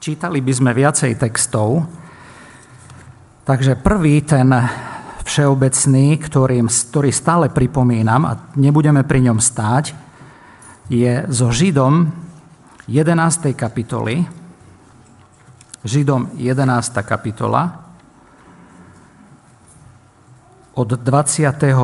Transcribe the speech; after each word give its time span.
Čítali 0.00 0.40
by 0.40 0.52
sme 0.56 0.72
viacej 0.72 1.20
textov, 1.20 1.84
takže 3.44 3.76
prvý, 3.76 4.24
ten 4.24 4.48
všeobecný, 5.28 6.16
ktorý, 6.16 6.64
ktorý 6.64 7.12
stále 7.12 7.52
pripomínam 7.52 8.24
a 8.24 8.32
nebudeme 8.56 9.04
pri 9.04 9.28
ňom 9.28 9.36
stáť, 9.36 9.92
je 10.88 11.28
so 11.28 11.52
Židom 11.52 12.08
11. 12.88 13.52
kapitoly. 13.52 14.24
Židom 15.84 16.32
11. 16.32 16.64
kapitola 17.04 17.68
od 20.80 20.88
23. 20.96 21.76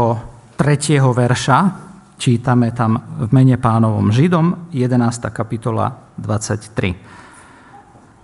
verša 1.04 1.58
čítame 2.16 2.72
tam 2.72 2.96
v 2.96 3.28
mene 3.28 3.60
pánovom 3.60 4.08
Židom 4.08 4.72
11. 4.72 5.04
kapitola 5.36 6.16
23. 6.16 7.25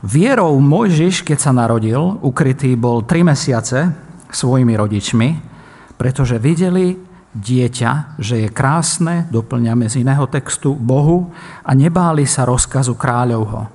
Vierou 0.03 0.59
Mojžiš, 0.59 1.23
keď 1.23 1.39
sa 1.39 1.55
narodil, 1.55 2.19
ukrytý 2.27 2.75
bol 2.75 3.07
tri 3.07 3.23
mesiace 3.23 3.87
svojimi 4.35 4.75
rodičmi, 4.75 5.29
pretože 5.95 6.43
videli 6.43 6.99
dieťa, 7.31 8.19
že 8.19 8.43
je 8.43 8.49
krásne, 8.51 9.31
doplňame 9.31 9.87
z 9.87 10.03
iného 10.03 10.27
textu, 10.27 10.75
Bohu 10.75 11.31
a 11.63 11.71
nebáli 11.79 12.27
sa 12.27 12.43
rozkazu 12.43 12.99
kráľovho. 12.99 13.71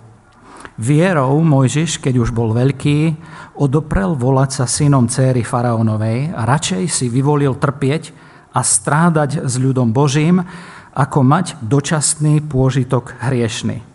Vierou 0.76 1.40
Mojžiš, 1.40 2.04
keď 2.04 2.20
už 2.20 2.36
bol 2.36 2.52
veľký, 2.52 3.16
odoprel 3.56 4.12
volať 4.12 4.50
sa 4.52 4.66
synom 4.68 5.08
céry 5.08 5.48
faraónovej 5.48 6.36
a 6.36 6.44
radšej 6.44 6.92
si 6.92 7.08
vyvolil 7.08 7.56
trpieť 7.56 8.12
a 8.52 8.68
strádať 8.68 9.48
s 9.48 9.56
ľudom 9.56 9.96
Božím, 9.96 10.44
ako 10.92 11.24
mať 11.24 11.56
dočasný 11.64 12.44
pôžitok 12.44 13.16
hriešný 13.24 13.87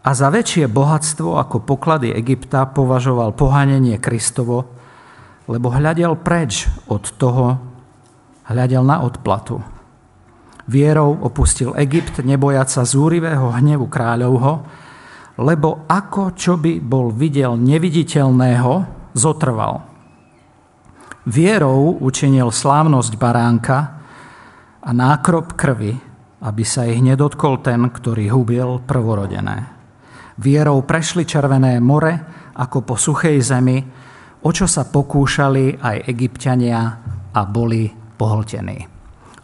a 0.00 0.10
za 0.16 0.32
väčšie 0.32 0.64
bohatstvo 0.72 1.36
ako 1.36 1.60
poklady 1.60 2.16
Egypta 2.16 2.64
považoval 2.64 3.36
pohanenie 3.36 4.00
Kristovo, 4.00 4.72
lebo 5.44 5.68
hľadel 5.68 6.16
preč 6.16 6.64
od 6.88 7.04
toho, 7.20 7.60
hľadel 8.48 8.80
na 8.80 9.04
odplatu. 9.04 9.60
Vierou 10.70 11.20
opustil 11.20 11.74
Egypt, 11.76 12.22
nebojať 12.22 12.68
sa 12.70 12.82
zúrivého 12.86 13.50
hnevu 13.50 13.90
kráľovho, 13.90 14.64
lebo 15.40 15.84
ako 15.90 16.32
čo 16.38 16.56
by 16.56 16.78
bol 16.80 17.10
videl 17.10 17.58
neviditeľného, 17.58 18.72
zotrval. 19.12 19.82
Vierou 21.26 21.98
učinil 22.00 22.48
slávnosť 22.48 23.12
baránka 23.18 24.00
a 24.80 24.90
nákrop 24.94 25.58
krvi, 25.58 25.98
aby 26.40 26.64
sa 26.64 26.88
ich 26.88 27.02
nedotkol 27.04 27.60
ten, 27.60 27.84
ktorý 27.90 28.32
hubil 28.32 28.80
prvorodené. 28.86 29.79
Vierou 30.40 30.80
prešli 30.88 31.28
Červené 31.28 31.84
more 31.84 32.16
ako 32.56 32.80
po 32.80 32.96
suchej 32.96 33.44
zemi, 33.44 33.76
o 34.40 34.48
čo 34.48 34.64
sa 34.64 34.88
pokúšali 34.88 35.76
aj 35.76 36.08
egyptiania 36.08 36.80
a 37.28 37.40
boli 37.44 37.92
pohltení. 38.16 38.88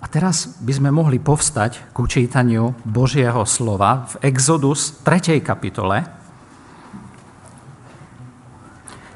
A 0.01 0.05
teraz 0.09 0.57
by 0.57 0.73
sme 0.73 0.89
mohli 0.89 1.21
povstať 1.21 1.93
k 1.93 1.97
učítaniu 2.01 2.73
Božieho 2.89 3.45
slova 3.45 4.09
v 4.09 4.33
Exodus 4.33 5.05
3. 5.05 5.45
kapitole. 5.45 6.01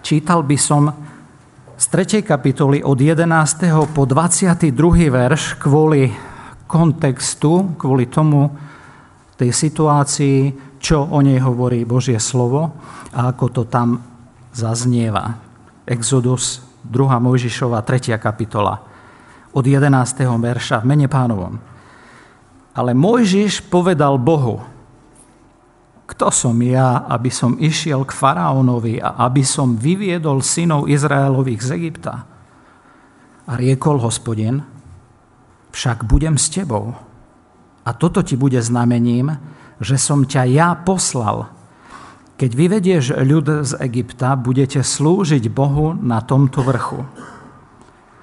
Čítal 0.04 0.44
by 0.44 0.56
som 0.60 0.92
z 1.80 1.84
3. 1.96 2.20
kapitoly 2.20 2.84
od 2.84 3.00
11. 3.00 3.24
po 3.96 4.04
22. 4.04 4.68
verš 5.08 5.56
kvôli 5.56 6.12
kontextu, 6.68 7.72
kvôli 7.80 8.04
tomu, 8.12 8.52
tej 9.40 9.56
situácii, 9.56 10.69
čo 10.80 11.04
o 11.04 11.20
nej 11.20 11.38
hovorí 11.44 11.84
Božie 11.84 12.16
slovo 12.16 12.72
a 13.12 13.28
ako 13.30 13.46
to 13.52 13.62
tam 13.68 14.00
zaznieva. 14.56 15.36
Exodus 15.84 16.64
2. 16.88 17.20
Mojžišova 17.20 17.84
3. 17.84 18.16
kapitola 18.16 18.80
od 19.52 19.64
11. 19.66 19.92
verša 20.24 20.80
v 20.80 20.88
mene 20.88 21.06
pánovom. 21.06 21.60
Ale 22.72 22.96
Mojžiš 22.96 23.68
povedal 23.68 24.16
Bohu, 24.16 24.62
kto 26.08 26.32
som 26.34 26.58
ja, 26.58 27.06
aby 27.06 27.30
som 27.30 27.54
išiel 27.60 28.02
k 28.02 28.16
faraónovi 28.16 28.98
a 28.98 29.26
aby 29.30 29.46
som 29.46 29.78
vyviedol 29.78 30.42
synov 30.42 30.90
Izraelových 30.90 31.62
z 31.62 31.70
Egypta? 31.76 32.14
A 33.46 33.52
riekol 33.54 34.02
hospodin, 34.02 34.62
však 35.70 36.06
budem 36.06 36.34
s 36.34 36.50
tebou. 36.50 37.09
A 37.84 37.90
toto 37.96 38.20
ti 38.20 38.36
bude 38.36 38.60
znamením, 38.60 39.36
že 39.80 39.96
som 39.96 40.28
ťa 40.28 40.42
ja 40.52 40.68
poslal. 40.76 41.48
Keď 42.36 42.50
vyvedieš 42.56 43.04
ľud 43.20 43.64
z 43.64 43.72
Egypta, 43.84 44.36
budete 44.36 44.80
slúžiť 44.80 45.48
Bohu 45.52 45.92
na 45.96 46.24
tomto 46.24 46.64
vrchu. 46.64 47.04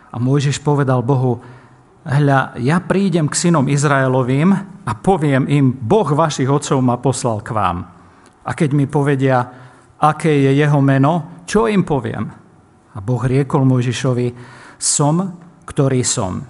A 0.10 0.16
Mojžiš 0.18 0.62
povedal 0.66 1.06
Bohu, 1.06 1.42
hľa, 2.02 2.58
ja 2.58 2.82
prídem 2.82 3.30
k 3.30 3.38
synom 3.38 3.70
Izraelovým 3.70 4.50
a 4.88 4.92
poviem 4.98 5.46
im, 5.46 5.70
Boh 5.70 6.08
vašich 6.08 6.50
otcov 6.50 6.82
ma 6.82 6.98
poslal 6.98 7.46
k 7.46 7.54
vám. 7.54 7.78
A 8.48 8.56
keď 8.56 8.70
mi 8.74 8.90
povedia, 8.90 9.44
aké 10.00 10.32
je 10.32 10.52
jeho 10.56 10.80
meno, 10.82 11.44
čo 11.46 11.68
im 11.68 11.84
poviem? 11.84 12.26
A 12.96 12.98
Boh 12.98 13.22
riekol 13.22 13.68
Mojžišovi, 13.68 14.28
som, 14.82 15.16
ktorý 15.68 16.02
som. 16.02 16.42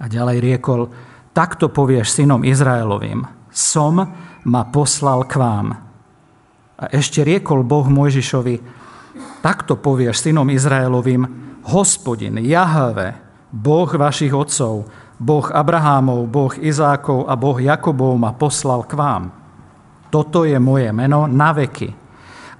A 0.00 0.04
ďalej 0.08 0.38
riekol, 0.42 0.90
takto 1.32 1.70
povieš 1.70 2.20
synom 2.20 2.42
Izraelovým, 2.42 3.26
som 3.50 3.94
ma 4.44 4.62
poslal 4.70 5.26
k 5.26 5.34
vám. 5.38 5.66
A 6.80 6.84
ešte 6.90 7.20
riekol 7.20 7.60
Boh 7.66 7.84
Mojžišovi, 7.84 8.56
takto 9.44 9.76
povieš 9.76 10.30
synom 10.30 10.48
Izraelovým, 10.48 11.22
hospodin, 11.68 12.40
Jahve, 12.40 13.20
Boh 13.52 13.90
vašich 13.90 14.32
otcov, 14.32 14.88
Boh 15.20 15.46
Abrahámov, 15.52 16.24
Boh 16.32 16.54
Izákov 16.56 17.28
a 17.28 17.36
Boh 17.36 17.60
Jakobov 17.60 18.16
ma 18.16 18.32
poslal 18.32 18.88
k 18.88 18.96
vám. 18.96 19.24
Toto 20.08 20.48
je 20.48 20.56
moje 20.56 20.88
meno 20.96 21.28
na 21.28 21.52
veky. 21.52 21.92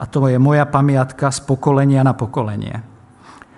A 0.00 0.04
to 0.08 0.28
je 0.28 0.36
moja 0.36 0.68
pamiatka 0.68 1.32
z 1.32 1.40
pokolenia 1.44 2.04
na 2.04 2.12
pokolenie. 2.12 2.84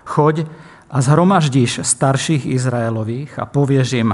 Choď 0.06 0.46
a 0.92 1.00
zhromaždíš 1.00 1.82
starších 1.82 2.46
Izraelových 2.46 3.38
a 3.38 3.44
povieš 3.46 3.88
im, 3.98 4.10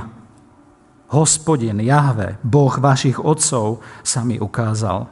Hospodin, 1.09 1.81
Jahve, 1.81 2.37
Boh 2.45 2.77
vašich 2.77 3.17
otcov 3.17 3.81
sa 4.05 4.21
mi 4.29 4.37
ukázal. 4.37 5.09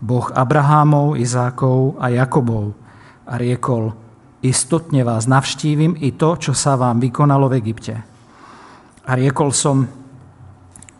Boh 0.00 0.28
Abrahámov, 0.36 1.16
Izákov 1.16 1.96
a 1.96 2.12
Jakobov. 2.12 2.76
A 3.24 3.40
riekol, 3.40 3.96
istotne 4.44 5.00
vás 5.00 5.24
navštívim 5.24 5.96
i 5.96 6.12
to, 6.12 6.36
čo 6.36 6.52
sa 6.52 6.76
vám 6.76 7.00
vykonalo 7.00 7.48
v 7.48 7.56
Egypte. 7.56 7.94
A 9.08 9.16
riekol 9.16 9.56
som, 9.56 9.88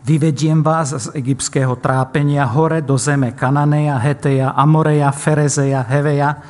vyvediem 0.09 0.65
vás 0.65 0.89
z 0.89 1.13
egyptského 1.13 1.77
trápenia 1.77 2.49
hore 2.49 2.81
do 2.81 2.97
zeme 2.97 3.37
Kananeja, 3.37 4.01
Heteja, 4.01 4.57
Amoreja, 4.57 5.13
Ferezeja, 5.13 5.85
Heveja 5.85 6.41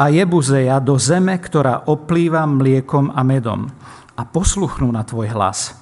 a 0.00 0.08
Jebuzeja 0.08 0.80
do 0.80 0.96
zeme, 0.96 1.36
ktorá 1.36 1.84
oplýva 1.84 2.48
mliekom 2.48 3.12
a 3.12 3.20
medom. 3.20 3.68
A 4.16 4.24
posluchnú 4.24 4.88
na 4.88 5.04
tvoj 5.04 5.36
hlas– 5.36 5.76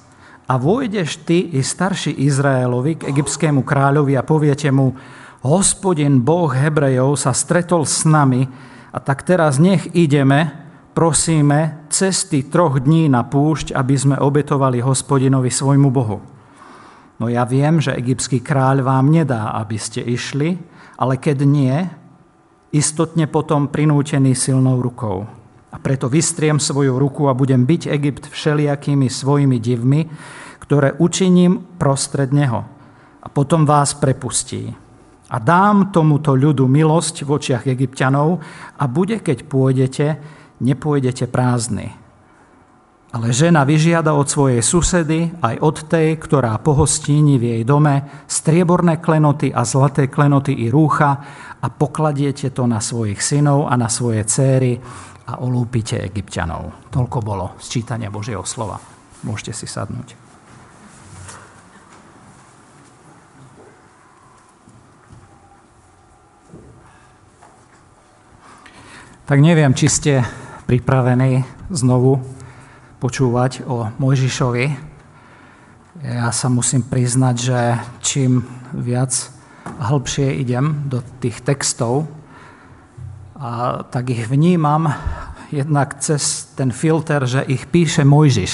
a 0.49 0.57
vojdeš 0.57 1.21
ty 1.29 1.53
i 1.53 1.61
starší 1.61 2.25
Izraelovi 2.25 2.97
k 2.97 3.13
egyptskému 3.13 3.61
kráľovi 3.61 4.17
a 4.17 4.25
poviete 4.25 4.73
mu, 4.73 4.97
hospodin 5.45 6.25
Boh 6.25 6.49
Hebrejov 6.49 7.21
sa 7.21 7.37
stretol 7.37 7.85
s 7.85 8.01
nami 8.01 8.49
a 8.89 8.97
tak 8.97 9.21
teraz 9.21 9.61
nech 9.61 9.93
ideme, 9.93 10.49
prosíme, 10.97 11.85
cesty 11.93 12.49
troch 12.49 12.81
dní 12.81 13.13
na 13.13 13.21
púšť, 13.21 13.77
aby 13.77 13.93
sme 13.93 14.17
obetovali 14.17 14.81
hospodinovi 14.81 15.53
svojmu 15.53 15.89
Bohu. 15.93 16.17
No 17.21 17.29
ja 17.29 17.45
viem, 17.45 17.77
že 17.77 17.93
egyptský 17.93 18.41
kráľ 18.41 18.81
vám 18.81 19.13
nedá, 19.13 19.53
aby 19.53 19.77
ste 19.77 20.01
išli, 20.01 20.57
ale 20.97 21.21
keď 21.21 21.45
nie, 21.45 21.77
istotne 22.73 23.29
potom 23.29 23.69
prinútený 23.69 24.33
silnou 24.33 24.81
rukou. 24.81 25.38
A 25.69 25.77
preto 25.77 26.09
vystriem 26.09 26.57
svoju 26.57 26.97
ruku 26.97 27.29
a 27.29 27.37
budem 27.37 27.65
byť 27.65 27.93
Egypt 27.93 28.23
všelijakými 28.33 29.05
svojimi 29.05 29.57
divmi, 29.61 30.09
ktoré 30.65 30.97
učiním 30.97 31.61
prostred 31.77 32.33
neho. 32.33 32.65
A 33.21 33.27
potom 33.29 33.65
vás 33.65 33.93
prepustí. 33.93 34.73
A 35.29 35.37
dám 35.37 35.93
tomuto 35.93 36.33
ľudu 36.33 36.65
milosť 36.65 37.21
v 37.21 37.29
očiach 37.37 37.63
egyptianov 37.69 38.41
a 38.81 38.83
bude, 38.89 39.21
keď 39.21 39.45
pôjdete, 39.45 40.07
nepôjdete 40.57 41.29
prázdny. 41.29 41.93
Ale 43.09 43.33
žena 43.33 43.65
vyžiada 43.65 44.13
od 44.13 44.29
svojej 44.29 44.61
susedy, 44.61 45.33
aj 45.41 45.57
od 45.65 45.77
tej, 45.89 46.21
ktorá 46.21 46.53
pohostíni 46.61 47.41
v 47.41 47.57
jej 47.57 47.63
dome, 47.65 48.05
strieborné 48.29 49.01
klenoty 49.01 49.49
a 49.49 49.65
zlaté 49.65 50.05
klenoty 50.05 50.53
i 50.53 50.69
rúcha 50.69 51.17
a 51.57 51.67
pokladiete 51.73 52.53
to 52.53 52.69
na 52.69 52.77
svojich 52.77 53.17
synov 53.17 53.65
a 53.65 53.73
na 53.73 53.89
svoje 53.89 54.21
céry 54.29 54.77
a 55.29 55.37
olúpite 55.45 56.01
egyptianov. 56.01 56.73
Toľko 56.89 57.17
bolo 57.21 57.45
z 57.61 57.77
čítania 57.77 58.09
Božieho 58.09 58.41
slova. 58.41 58.81
Môžete 59.21 59.53
si 59.53 59.69
sadnúť. 59.69 60.17
Tak 69.29 69.37
neviem, 69.37 69.77
či 69.77 69.85
ste 69.85 70.13
pripravení 70.65 71.45
znovu 71.69 72.17
počúvať 72.97 73.61
o 73.69 73.93
Mojžišovi. 74.01 74.65
Ja 76.01 76.33
sa 76.33 76.49
musím 76.49 76.81
priznať, 76.81 77.35
že 77.37 77.59
čím 78.01 78.41
viac 78.73 79.13
hĺbšie 79.77 80.33
idem 80.41 80.89
do 80.89 81.05
tých 81.21 81.45
textov, 81.45 82.09
a 83.39 83.83
tak 83.87 84.11
ich 84.11 84.27
vnímam 84.27 84.91
jednak 85.49 85.97
cez 85.99 86.53
ten 86.53 86.69
filter, 86.69 87.25
že 87.25 87.41
ich 87.45 87.65
píše 87.67 88.05
Mojžiš. 88.05 88.53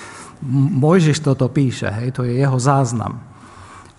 Mojžiš 0.82 1.22
toto 1.22 1.46
píše, 1.48 1.86
hej, 1.88 2.16
to 2.16 2.26
je 2.26 2.34
jeho 2.34 2.58
záznam. 2.58 3.22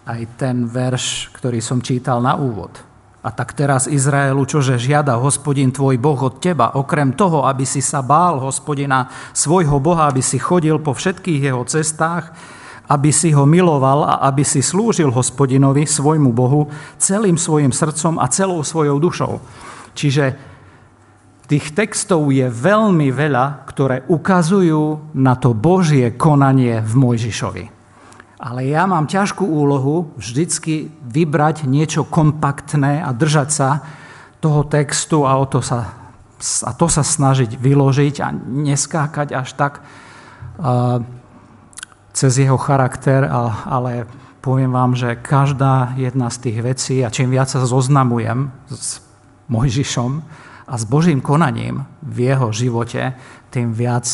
Aj 0.03 0.19
ten 0.35 0.67
verš, 0.67 1.31
ktorý 1.31 1.63
som 1.63 1.79
čítal 1.79 2.19
na 2.19 2.35
úvod. 2.35 2.75
A 3.23 3.31
tak 3.31 3.55
teraz 3.55 3.87
Izraelu, 3.87 4.43
čože 4.43 4.75
žiada 4.75 5.15
hospodin 5.15 5.71
tvoj 5.71 5.95
Boh 5.95 6.19
od 6.19 6.43
teba, 6.43 6.75
okrem 6.75 7.15
toho, 7.15 7.47
aby 7.47 7.63
si 7.63 7.79
sa 7.79 8.03
bál 8.03 8.43
hospodina 8.43 9.07
svojho 9.31 9.79
Boha, 9.79 10.11
aby 10.11 10.19
si 10.19 10.35
chodil 10.35 10.75
po 10.83 10.91
všetkých 10.91 11.47
jeho 11.47 11.63
cestách, 11.63 12.35
aby 12.91 13.15
si 13.15 13.31
ho 13.31 13.47
miloval 13.47 14.03
a 14.03 14.27
aby 14.27 14.43
si 14.43 14.59
slúžil 14.59 15.07
hospodinovi, 15.07 15.87
svojmu 15.87 16.35
Bohu, 16.35 16.67
celým 16.99 17.39
svojim 17.39 17.71
srdcom 17.71 18.19
a 18.19 18.27
celou 18.27 18.59
svojou 18.59 18.99
dušou. 18.99 19.39
Čiže 19.95 20.52
tých 21.47 21.75
textov 21.75 22.31
je 22.31 22.47
veľmi 22.47 23.11
veľa, 23.11 23.67
ktoré 23.67 24.07
ukazujú 24.07 25.13
na 25.17 25.35
to 25.35 25.51
Božie 25.51 26.15
konanie 26.15 26.79
v 26.79 26.93
Mojžišovi. 26.95 27.65
Ale 28.43 28.67
ja 28.67 28.83
mám 28.83 29.07
ťažkú 29.07 29.47
úlohu 29.47 30.11
vždycky 30.19 30.91
vybrať 31.03 31.63
niečo 31.63 32.03
kompaktné 32.03 32.99
a 32.99 33.15
držať 33.15 33.49
sa 33.51 33.69
toho 34.43 34.67
textu 34.67 35.23
a, 35.23 35.39
o 35.39 35.47
to, 35.47 35.63
sa, 35.63 35.95
a 36.67 36.71
to 36.75 36.87
sa 36.91 37.03
snažiť 37.07 37.55
vyložiť 37.55 38.15
a 38.19 38.35
neskákať 38.35 39.31
až 39.31 39.55
tak 39.55 39.79
uh, 39.79 40.99
cez 42.11 42.33
jeho 42.35 42.59
charakter, 42.59 43.23
ale 43.63 44.03
poviem 44.43 44.75
vám, 44.75 44.91
že 44.99 45.15
každá 45.15 45.95
jedna 45.95 46.27
z 46.27 46.37
tých 46.43 46.57
vecí, 46.59 46.95
a 46.99 47.07
čím 47.07 47.31
viac 47.31 47.47
sa 47.47 47.63
zoznamujem 47.63 48.51
s 48.67 48.99
Mojžišom 49.47 50.11
a 50.67 50.73
s 50.79 50.83
Božím 50.87 51.19
konaním 51.19 51.83
v 52.03 52.31
jeho 52.31 52.51
živote, 52.55 53.13
tým 53.51 53.75
viac 53.75 54.07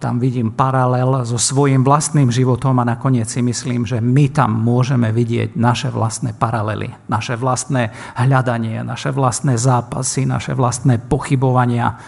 tam 0.00 0.16
vidím 0.16 0.56
paralel 0.56 1.28
so 1.28 1.36
svojím 1.36 1.84
vlastným 1.84 2.32
životom 2.32 2.80
a 2.80 2.88
nakoniec 2.88 3.28
si 3.28 3.44
myslím, 3.44 3.84
že 3.84 4.00
my 4.00 4.32
tam 4.32 4.56
môžeme 4.56 5.12
vidieť 5.12 5.60
naše 5.60 5.92
vlastné 5.92 6.32
paralely, 6.32 6.88
naše 7.12 7.36
vlastné 7.36 7.92
hľadanie, 8.16 8.80
naše 8.80 9.12
vlastné 9.12 9.60
zápasy, 9.60 10.24
naše 10.24 10.56
vlastné 10.56 10.96
pochybovania 11.04 12.00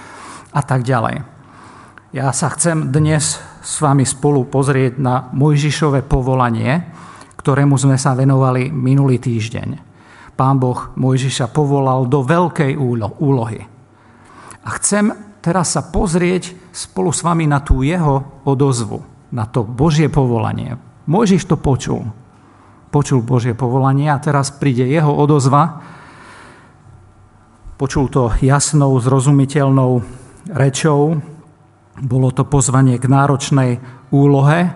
a 0.57 0.61
tak 0.65 0.89
ďalej. 0.89 1.21
Ja 2.17 2.33
sa 2.33 2.49
chcem 2.57 2.89
dnes 2.89 3.37
s 3.61 3.75
vami 3.85 4.09
spolu 4.09 4.49
pozrieť 4.49 4.97
na 4.97 5.29
Mojžišové 5.37 6.09
povolanie, 6.09 6.89
ktorému 7.37 7.77
sme 7.77 8.01
sa 8.01 8.17
venovali 8.17 8.73
minulý 8.73 9.21
týždeň. 9.21 9.92
Pán 10.33 10.57
Boh 10.57 10.91
Mojžiša 10.97 11.53
povolal 11.53 12.09
do 12.09 12.25
veľkej 12.25 12.77
úlohy. 13.21 13.61
A 14.63 14.69
chcem 14.79 15.13
teraz 15.43 15.75
sa 15.75 15.83
pozrieť 15.83 16.55
spolu 16.71 17.11
s 17.11 17.21
vami 17.27 17.51
na 17.51 17.59
tú 17.61 17.83
jeho 17.83 18.43
odozvu, 18.47 19.03
na 19.35 19.45
to 19.45 19.67
Božie 19.67 20.07
povolanie. 20.07 20.79
Mojžiš 21.11 21.51
to 21.51 21.59
počul. 21.59 22.07
Počul 22.95 23.27
Božie 23.27 23.57
povolanie 23.57 24.07
a 24.07 24.23
teraz 24.23 24.55
príde 24.55 24.87
jeho 24.87 25.11
odozva. 25.11 25.83
Počul 27.75 28.07
to 28.07 28.31
jasnou, 28.39 28.95
zrozumiteľnou 29.03 30.05
rečou. 30.55 31.19
Bolo 31.99 32.29
to 32.31 32.47
pozvanie 32.47 33.03
k 33.03 33.11
náročnej 33.11 33.71
úlohe. 34.15 34.71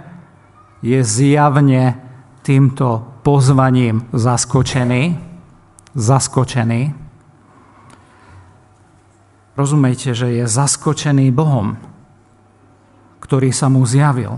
Je 0.82 1.00
zjavne 1.06 2.02
týmto 2.42 3.22
pozvaním 3.22 4.10
zaskočený. 4.10 5.35
Zaskočený 5.96 7.06
Rozumejte, 9.56 10.12
že 10.12 10.36
je 10.36 10.44
zaskočený 10.44 11.32
Bohom, 11.32 11.80
ktorý 13.24 13.48
sa 13.56 13.72
mu 13.72 13.88
zjavil. 13.88 14.36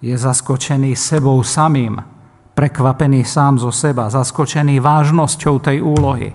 Je 0.00 0.16
zaskočený 0.16 0.96
sebou 0.96 1.44
samým, 1.44 2.00
prekvapený 2.56 3.20
sám 3.28 3.60
zo 3.60 3.68
seba, 3.68 4.08
zaskočený 4.08 4.80
vážnosťou 4.80 5.60
tej 5.60 5.84
úlohy. 5.84 6.32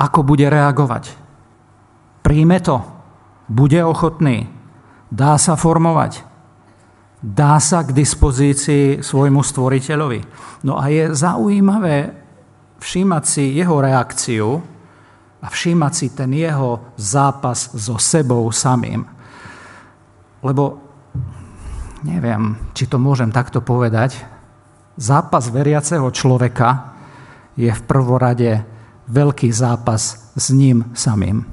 Ako 0.00 0.24
bude 0.24 0.48
reagovať? 0.48 1.12
Príjme 2.24 2.64
to? 2.64 2.80
Bude 3.52 3.84
ochotný? 3.84 4.48
Dá 5.12 5.36
sa 5.36 5.60
formovať? 5.60 6.24
Dá 7.20 7.60
sa 7.60 7.84
k 7.84 7.92
dispozícii 7.92 9.04
svojmu 9.04 9.44
stvoriteľovi? 9.44 10.20
No 10.64 10.80
a 10.80 10.88
je 10.88 11.12
zaujímavé 11.12 12.27
všímať 12.78 13.24
si 13.26 13.44
jeho 13.58 13.78
reakciu, 13.82 14.62
a 15.38 15.46
všímať 15.46 15.92
si 15.94 16.06
ten 16.10 16.30
jeho 16.34 16.94
zápas 16.98 17.70
so 17.74 17.94
sebou 17.98 18.50
samým. 18.50 19.06
Lebo 20.42 20.82
neviem, 22.02 22.58
či 22.74 22.90
to 22.90 22.98
môžem 22.98 23.30
takto 23.30 23.62
povedať, 23.62 24.18
zápas 24.98 25.46
veriaceho 25.50 26.10
človeka 26.10 26.98
je 27.54 27.70
v 27.70 27.82
prvorade 27.86 28.66
veľký 29.06 29.50
zápas 29.54 30.30
s 30.34 30.46
ním 30.50 30.90
samým, 30.94 31.46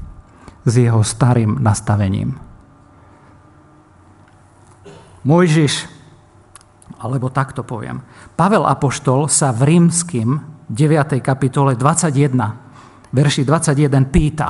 s 0.65 0.73
jeho 0.73 1.01
starým 1.05 1.61
nastavením. 1.61 2.37
Mojžiš, 5.25 5.89
alebo 7.01 7.33
takto 7.33 7.65
poviem, 7.65 8.01
Pavel 8.37 8.65
Apoštol 8.65 9.25
sa 9.25 9.49
v 9.49 9.73
rímským 9.73 10.54
9. 10.69 11.21
kapitole 11.21 11.77
21 11.77 12.65
verši 13.15 13.47
21 13.47 14.11
pýta, 14.11 14.49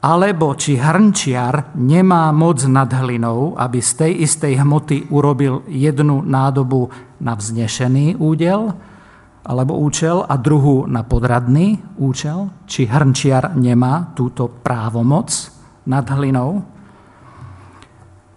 alebo 0.00 0.54
či 0.54 0.78
hrnčiar 0.78 1.74
nemá 1.76 2.30
moc 2.30 2.62
nad 2.64 2.88
hlinou, 2.88 3.58
aby 3.58 3.82
z 3.82 3.90
tej 3.98 4.12
istej 4.24 4.62
hmoty 4.62 5.10
urobil 5.12 5.66
jednu 5.66 6.22
nádobu 6.22 6.88
na 7.20 7.34
vznešený 7.36 8.16
údel, 8.16 8.72
alebo 9.40 9.76
účel 9.80 10.22
a 10.24 10.36
druhú 10.36 10.86
na 10.86 11.02
podradný 11.02 11.82
účel, 11.98 12.52
či 12.70 12.86
hrnčiar 12.86 13.56
nemá 13.56 14.12
túto 14.14 14.46
právomoc 14.48 15.32
nad 15.88 16.04
hlinou. 16.06 16.62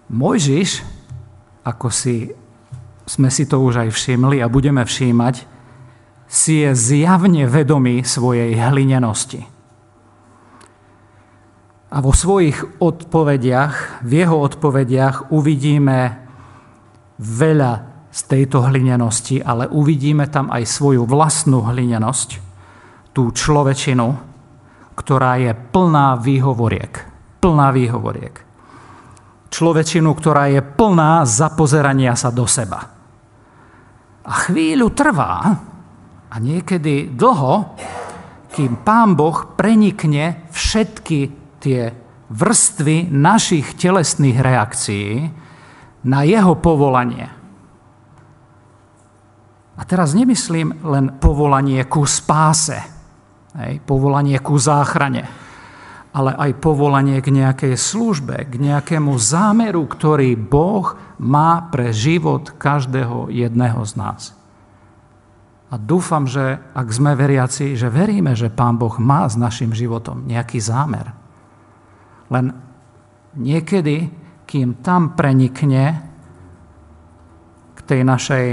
Mojžiš, 0.09 0.83
ako 1.63 1.87
si 1.93 2.31
sme 3.03 3.27
si 3.27 3.43
to 3.43 3.59
už 3.59 3.83
aj 3.83 3.89
všimli 3.91 4.39
a 4.39 4.47
budeme 4.47 4.79
všímať, 4.79 5.52
si 6.33 6.65
je 6.65 6.73
zjavne 6.73 7.45
vedomý 7.45 8.01
svojej 8.01 8.57
hlinenosti. 8.57 9.45
A 11.93 12.01
vo 12.01 12.09
svojich 12.09 12.81
odpovediach, 12.81 14.01
v 14.01 14.25
jeho 14.25 14.41
odpovediach 14.41 15.29
uvidíme 15.29 16.25
veľa 17.21 17.73
z 18.09 18.19
tejto 18.25 18.65
hlinenosti, 18.65 19.45
ale 19.45 19.69
uvidíme 19.69 20.25
tam 20.25 20.49
aj 20.49 20.65
svoju 20.65 21.05
vlastnú 21.05 21.69
hlinenosť, 21.69 22.29
tú 23.13 23.29
človečinu, 23.29 24.17
ktorá 24.97 25.37
je 25.37 25.53
plná 25.53 26.17
výhovoriek. 26.17 26.93
Plná 27.45 27.69
výhovoriek. 27.69 28.41
Človečinu, 29.53 30.09
ktorá 30.17 30.49
je 30.49 30.65
plná 30.65 31.29
zapozerania 31.29 32.17
sa 32.17 32.33
do 32.33 32.49
seba. 32.49 32.89
A 34.25 34.33
chvíľu 34.49 34.89
trvá, 34.97 35.61
a 36.33 36.41
niekedy 36.41 37.13
dlho, 37.13 37.77
kým 38.49 38.81
Pán 38.81 39.13
Boh 39.13 39.53
prenikne 39.53 40.49
všetky 40.49 41.19
tie 41.61 41.93
vrstvy 42.33 43.13
našich 43.13 43.77
telesných 43.77 44.41
reakcií 44.41 45.29
na 46.09 46.25
jeho 46.25 46.57
povolanie. 46.57 47.29
A 49.73 49.81
teraz 49.85 50.17
nemyslím 50.17 50.85
len 50.85 51.17
povolanie 51.21 51.85
ku 51.85 52.05
spáse, 52.05 52.77
hej, 53.57 53.81
povolanie 53.85 54.37
ku 54.41 54.57
záchrane, 54.57 55.25
ale 56.13 56.33
aj 56.33 56.61
povolanie 56.61 57.21
k 57.25 57.33
nejakej 57.33 57.73
službe, 57.73 58.49
k 58.49 58.53
nejakému 58.57 59.17
zámeru, 59.17 59.85
ktorý 59.85 60.37
Boh 60.37 60.97
má 61.17 61.69
pre 61.73 61.89
život 61.89 62.53
každého 62.57 63.33
jedného 63.33 63.81
z 63.85 63.93
nás. 63.97 64.42
A 65.73 65.81
dúfam, 65.81 66.29
že 66.29 66.61
ak 66.77 66.87
sme 66.93 67.17
veriaci, 67.17 67.73
že 67.73 67.89
veríme, 67.89 68.37
že 68.37 68.53
Pán 68.53 68.77
Boh 68.77 68.93
má 69.01 69.25
s 69.25 69.33
našim 69.33 69.73
životom 69.73 70.21
nejaký 70.29 70.61
zámer. 70.61 71.09
Len 72.29 72.53
niekedy, 73.33 74.05
kým 74.45 74.85
tam 74.85 75.17
prenikne 75.17 76.05
k 77.73 77.79
tej 77.89 78.05
našej 78.05 78.45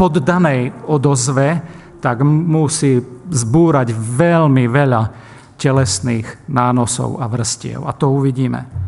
poddanej 0.00 0.88
odozve, 0.88 1.60
tak 2.00 2.24
musí 2.24 2.96
zbúrať 3.28 3.92
veľmi 3.92 4.72
veľa 4.72 5.02
telesných 5.60 6.48
nánosov 6.48 7.20
a 7.20 7.28
vrstiev. 7.28 7.84
A 7.84 7.92
to 7.92 8.08
uvidíme. 8.08 8.81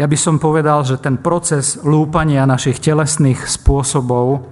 Ja 0.00 0.08
by 0.08 0.16
som 0.16 0.40
povedal, 0.40 0.80
že 0.80 0.96
ten 0.96 1.20
proces 1.20 1.76
lúpania 1.84 2.48
našich 2.48 2.80
telesných 2.80 3.44
spôsobov 3.44 4.48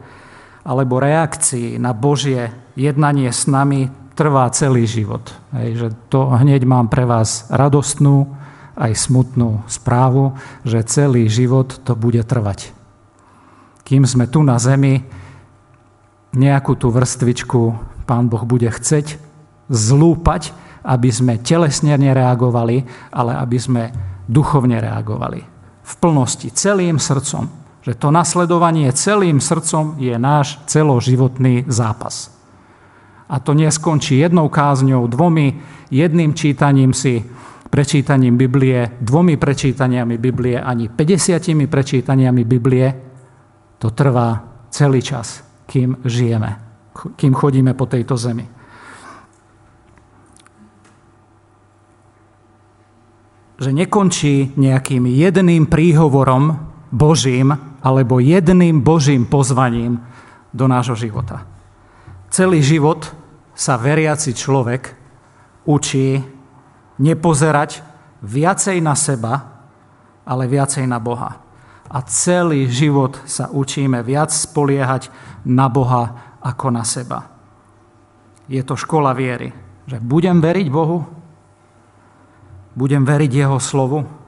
alebo 0.61 1.01
reakcií 1.01 1.81
na 1.81 1.97
Božie 1.97 2.53
jednanie 2.77 3.33
s 3.33 3.49
nami 3.49 3.89
trvá 4.13 4.53
celý 4.53 4.85
život. 4.85 5.25
Hej, 5.57 5.71
že 5.73 5.89
to 6.13 6.29
hneď 6.37 6.69
mám 6.69 6.93
pre 6.93 7.09
vás 7.09 7.49
radostnú 7.49 8.29
aj 8.77 8.93
smutnú 8.93 9.65
správu, 9.65 10.37
že 10.69 10.85
celý 10.85 11.33
život 11.33 11.81
to 11.81 11.97
bude 11.97 12.21
trvať. 12.29 12.77
Kým 13.89 14.05
sme 14.05 14.29
tu 14.29 14.45
na 14.45 14.61
zemi, 14.61 15.01
nejakú 16.37 16.77
tú 16.77 16.93
vrstvičku 16.93 17.73
Pán 18.05 18.29
Boh 18.29 18.45
bude 18.45 18.69
chceť 18.69 19.17
zlúpať, 19.73 20.53
aby 20.85 21.09
sme 21.09 21.41
telesne 21.41 21.97
nereagovali, 21.97 22.85
ale 23.17 23.33
aby 23.33 23.57
sme 23.57 23.85
duchovne 24.29 24.81
reagovali. 24.81 25.41
V 25.83 25.95
plnosti, 25.97 26.53
celým 26.53 27.01
srdcom. 27.01 27.49
Že 27.81 27.95
to 27.97 28.09
nasledovanie 28.13 28.93
celým 28.93 29.41
srdcom 29.41 29.97
je 29.97 30.13
náš 30.21 30.61
celoživotný 30.69 31.65
zápas. 31.67 32.29
A 33.29 33.41
to 33.41 33.57
neskončí 33.57 34.21
jednou 34.21 34.49
kázňou, 34.49 35.07
dvomi, 35.09 35.61
jedným 35.91 36.35
čítaním 36.35 36.93
si, 36.93 37.25
prečítaním 37.71 38.37
Biblie, 38.37 38.91
dvomi 39.01 39.37
prečítaniami 39.37 40.19
Biblie, 40.19 40.61
ani 40.61 40.89
50 40.89 41.69
prečítaniami 41.69 42.45
Biblie. 42.45 42.89
To 43.79 43.91
trvá 43.91 44.45
celý 44.71 45.03
čas, 45.03 45.45
kým 45.67 45.97
žijeme, 46.05 46.57
kým 47.17 47.35
chodíme 47.35 47.75
po 47.75 47.87
tejto 47.87 48.17
zemi. 48.17 48.58
Že 53.59 53.75
nekončí 53.75 54.55
nejakým 54.55 55.05
jedným 55.11 55.67
príhovorom 55.67 56.55
Božím 56.95 57.53
alebo 57.83 58.23
jedným 58.23 58.81
Božím 58.81 59.27
pozvaním 59.27 59.99
do 60.55 60.71
nášho 60.71 60.95
života. 60.95 61.43
Celý 62.31 62.63
život 62.63 63.11
sa 63.59 63.75
veriaci 63.75 64.31
človek 64.33 64.95
učí 65.67 66.23
nepozerať 67.03 67.83
viacej 68.23 68.79
na 68.79 68.95
seba, 68.95 69.67
ale 70.23 70.47
viacej 70.47 70.87
na 70.87 71.03
Boha. 71.03 71.43
A 71.89 71.99
celý 72.05 72.69
život 72.69 73.17
sa 73.25 73.51
učíme 73.51 74.05
viac 74.05 74.31
spoliehať 74.31 75.11
na 75.49 75.67
Boha 75.67 76.37
ako 76.39 76.69
na 76.71 76.85
seba. 76.85 77.27
Je 78.47 78.61
to 78.63 78.77
škola 78.77 79.17
viery, 79.17 79.51
že 79.89 79.99
budem 79.99 80.39
veriť 80.41 80.69
Bohu, 80.69 81.18
budem 82.77 83.05
veriť 83.05 83.33
jeho 83.33 83.59
slovu 83.61 84.19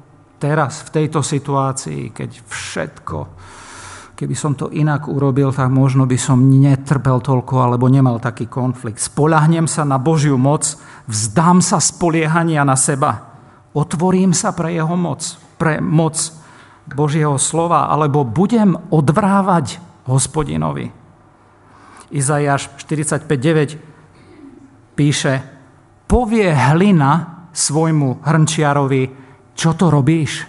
teraz, 0.41 0.81
v 0.89 1.05
tejto 1.05 1.21
situácii, 1.21 2.17
keď 2.17 2.31
všetko, 2.49 3.19
keby 4.17 4.35
som 4.37 4.57
to 4.57 4.73
inak 4.73 5.05
urobil, 5.09 5.53
tak 5.53 5.69
možno 5.69 6.09
by 6.09 6.17
som 6.17 6.49
netrpel 6.49 7.21
toľko 7.21 7.61
alebo 7.61 7.93
nemal 7.93 8.17
taký 8.17 8.49
konflikt. 8.49 9.01
Spolahnem 9.01 9.69
sa 9.69 9.85
na 9.85 10.01
Božiu 10.01 10.41
moc, 10.41 10.65
vzdám 11.05 11.61
sa 11.61 11.77
spoliehania 11.77 12.65
na 12.65 12.77
seba, 12.77 13.37
otvorím 13.77 14.33
sa 14.33 14.57
pre 14.57 14.73
jeho 14.73 14.97
moc, 14.97 15.21
pre 15.61 15.81
moc 15.85 16.17
Božieho 16.91 17.39
slova, 17.39 17.87
alebo 17.93 18.25
budem 18.27 18.75
odvrávať 18.91 19.79
hospodinovi. 20.09 20.91
Izajáš 22.11 22.75
45.9 22.83 23.79
píše, 24.99 25.41
povie 26.11 26.51
hlina 26.51 27.40
svojmu 27.53 28.23
hrnčiarovi, 28.23 29.03
čo 29.55 29.71
to 29.75 29.91
robíš? 29.91 30.47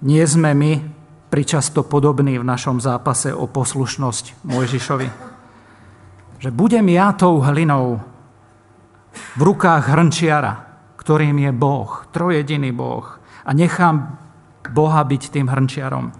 Nie 0.00 0.24
sme 0.24 0.56
my 0.56 0.72
pričasto 1.28 1.84
podobní 1.84 2.40
v 2.40 2.48
našom 2.48 2.80
zápase 2.80 3.30
o 3.30 3.44
poslušnosť 3.46 4.48
Mojžišovi. 4.48 5.08
Že 6.40 6.50
budem 6.56 6.88
ja 6.88 7.12
tou 7.12 7.38
hlinou 7.44 8.00
v 9.36 9.40
rukách 9.44 9.92
hrnčiara, 9.92 10.52
ktorým 10.96 11.36
je 11.36 11.52
Boh, 11.52 11.90
trojediný 12.10 12.72
Boh 12.72 13.04
a 13.44 13.50
nechám 13.52 14.16
Boha 14.72 15.02
byť 15.04 15.22
tým 15.32 15.46
hrnčiarom. 15.52 16.12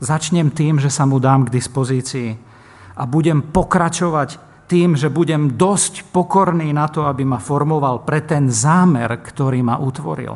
Začnem 0.00 0.48
tým, 0.54 0.78
že 0.78 0.88
sa 0.88 1.04
mu 1.04 1.18
dám 1.18 1.48
k 1.48 1.54
dispozícii 1.60 2.49
a 2.96 3.02
budem 3.06 3.42
pokračovať 3.50 4.50
tým, 4.70 4.94
že 4.94 5.10
budem 5.10 5.58
dosť 5.58 6.14
pokorný 6.14 6.70
na 6.70 6.86
to, 6.86 7.02
aby 7.06 7.26
ma 7.26 7.42
formoval 7.42 8.06
pre 8.06 8.22
ten 8.22 8.46
zámer, 8.46 9.18
ktorý 9.18 9.66
ma 9.66 9.82
utvoril. 9.82 10.34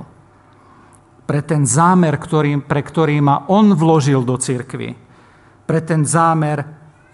Pre 1.25 1.41
ten 1.47 1.63
zámer, 1.65 2.19
ktorý, 2.19 2.59
pre 2.61 2.83
ktorý 2.83 3.23
ma 3.23 3.47
on 3.47 3.79
vložil 3.79 4.27
do 4.27 4.35
cirkvy. 4.35 4.91
Pre 5.65 5.81
ten 5.87 6.03
zámer, 6.03 6.61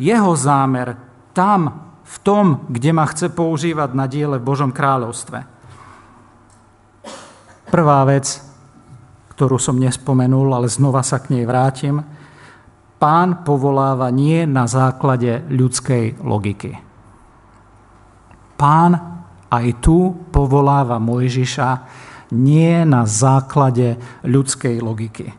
jeho 0.01 0.33
zámer, 0.35 0.97
tam, 1.37 1.93
v 2.03 2.17
tom, 2.27 2.67
kde 2.67 2.91
ma 2.91 3.07
chce 3.07 3.31
používať 3.31 3.95
na 3.95 4.11
diele 4.11 4.43
v 4.43 4.47
Božom 4.51 4.75
kráľovstve. 4.75 5.39
Prvá 7.71 8.03
vec, 8.03 8.43
ktorú 9.37 9.63
som 9.63 9.79
nespomenul, 9.79 10.51
ale 10.51 10.67
znova 10.67 11.07
sa 11.07 11.23
k 11.23 11.39
nej 11.39 11.47
vrátim, 11.47 12.03
pán 13.01 13.43
povoláva 13.49 14.13
nie 14.13 14.45
na 14.45 14.69
základe 14.69 15.41
ľudskej 15.49 16.21
logiky. 16.21 16.77
Pán 18.61 18.93
aj 19.49 19.67
tu 19.81 20.13
povoláva 20.29 21.01
Mojžiša 21.01 21.71
nie 22.37 22.85
na 22.85 23.09
základe 23.09 23.97
ľudskej 24.23 24.79
logiky. 24.85 25.33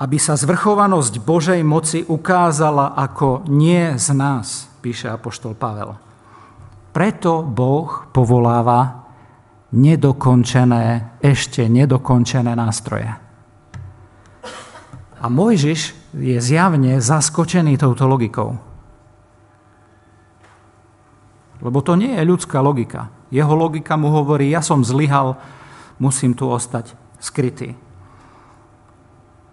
Aby 0.00 0.16
sa 0.18 0.34
zvrchovanosť 0.34 1.22
Božej 1.22 1.62
moci 1.62 2.02
ukázala 2.02 2.98
ako 2.98 3.46
nie 3.46 3.94
z 3.96 4.10
nás, 4.12 4.66
píše 4.82 5.06
apoštol 5.06 5.54
Pavel. 5.54 5.94
Preto 6.90 7.46
Boh 7.46 8.10
povoláva 8.10 9.06
nedokončené, 9.70 11.16
ešte 11.22 11.70
nedokončené 11.70 12.52
nástroje. 12.58 13.29
A 15.20 15.28
Mojžiš 15.28 15.92
je 16.16 16.36
zjavne 16.40 16.96
zaskočený 16.96 17.76
touto 17.76 18.08
logikou. 18.08 18.56
Lebo 21.60 21.84
to 21.84 21.92
nie 21.92 22.16
je 22.16 22.24
ľudská 22.24 22.64
logika. 22.64 23.12
Jeho 23.28 23.52
logika 23.52 24.00
mu 24.00 24.08
hovorí, 24.16 24.48
ja 24.48 24.64
som 24.64 24.80
zlyhal, 24.80 25.36
musím 26.00 26.32
tu 26.32 26.48
ostať 26.48 26.96
skrytý. 27.20 27.76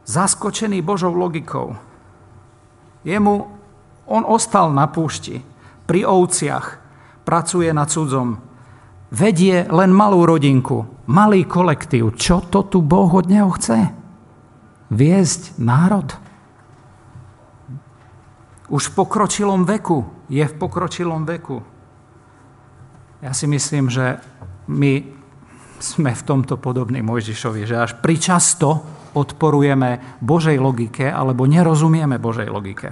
Zaskočený 0.07 0.79
Božou 0.79 1.11
logikou. 1.11 1.75
Jemu, 3.03 3.51
on 4.07 4.23
ostal 4.23 4.71
na 4.71 4.87
púšti, 4.87 5.43
pri 5.83 6.07
ovciach, 6.07 6.79
pracuje 7.27 7.67
na 7.75 7.83
cudzom, 7.83 8.39
vedie 9.11 9.67
len 9.67 9.91
malú 9.91 10.23
rodinku, 10.23 10.87
malý 11.11 11.43
kolektív. 11.43 12.15
Čo 12.15 12.39
to 12.47 12.71
tu 12.71 12.79
Boh 12.79 13.11
od 13.11 13.27
neho 13.27 13.51
chce? 13.51 14.06
Viesť 14.87 15.59
národ? 15.59 16.07
Už 18.67 18.91
v 18.91 18.95
pokročilom 18.95 19.63
veku. 19.63 20.03
Je 20.27 20.43
v 20.43 20.55
pokročilom 20.55 21.23
veku. 21.23 21.63
Ja 23.23 23.31
si 23.31 23.47
myslím, 23.47 23.87
že 23.87 24.19
my 24.67 25.17
sme 25.77 26.11
v 26.13 26.25
tomto 26.25 26.57
podobní 26.57 27.01
Mojžišovi, 27.05 27.63
že 27.63 27.77
až 27.77 27.91
pričasto 28.01 28.81
odporujeme 29.13 30.19
Božej 30.21 30.57
logike 30.57 31.09
alebo 31.09 31.49
nerozumieme 31.49 32.21
Božej 32.21 32.49
logike. 32.49 32.89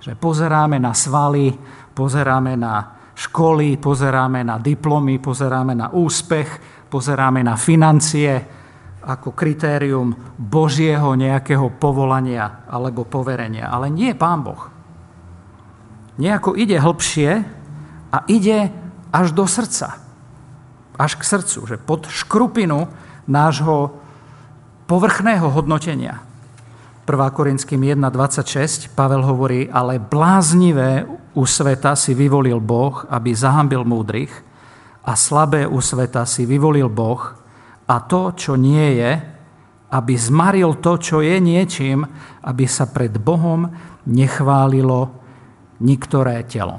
Že 0.00 0.16
pozeráme 0.16 0.80
na 0.80 0.96
svaly, 0.96 1.52
pozeráme 1.92 2.56
na 2.56 2.74
školy, 3.12 3.76
pozeráme 3.76 4.40
na 4.40 4.56
diplomy, 4.56 5.20
pozeráme 5.20 5.76
na 5.76 5.92
úspech, 5.92 6.48
pozeráme 6.88 7.44
na 7.44 7.56
financie 7.60 8.59
ako 9.00 9.32
kritérium 9.32 10.12
Božieho 10.36 11.16
nejakého 11.16 11.72
povolania 11.80 12.64
alebo 12.68 13.08
poverenia. 13.08 13.72
Ale 13.72 13.88
nie 13.88 14.12
Pán 14.12 14.44
Boh 14.44 14.80
nejako 16.20 16.52
ide 16.52 16.76
hlbšie 16.76 17.30
a 18.12 18.18
ide 18.28 18.68
až 19.08 19.32
do 19.32 19.48
srdca. 19.48 19.96
Až 21.00 21.16
k 21.16 21.22
srdcu, 21.24 21.58
že 21.64 21.76
pod 21.80 22.12
škrupinu 22.12 22.92
nášho 23.24 23.96
povrchného 24.84 25.48
hodnotenia. 25.48 26.20
1. 27.08 27.16
Korinským 27.34 27.80
1.26 27.80 28.92
Pavel 28.92 29.24
hovorí, 29.24 29.66
ale 29.72 29.98
bláznivé 29.98 31.08
u 31.34 31.42
sveta 31.48 31.96
si 31.96 32.12
vyvolil 32.12 32.60
Boh, 32.60 33.02
aby 33.08 33.32
zahambil 33.32 33.82
múdrych 33.82 34.30
a 35.02 35.16
slabé 35.16 35.64
u 35.64 35.80
sveta 35.80 36.28
si 36.28 36.44
vyvolil 36.44 36.92
Boh 36.92 37.39
a 37.90 37.94
to, 38.06 38.30
čo 38.38 38.54
nie 38.54 39.02
je, 39.02 39.12
aby 39.90 40.14
zmaril 40.14 40.78
to, 40.78 40.94
čo 41.02 41.18
je 41.18 41.42
niečím, 41.42 42.06
aby 42.46 42.64
sa 42.70 42.86
pred 42.86 43.10
Bohom 43.18 43.66
nechválilo 44.06 45.10
niktoré 45.82 46.46
telo. 46.46 46.78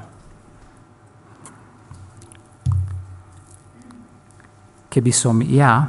Keby 4.87 5.11
som 5.11 5.43
ja 5.43 5.83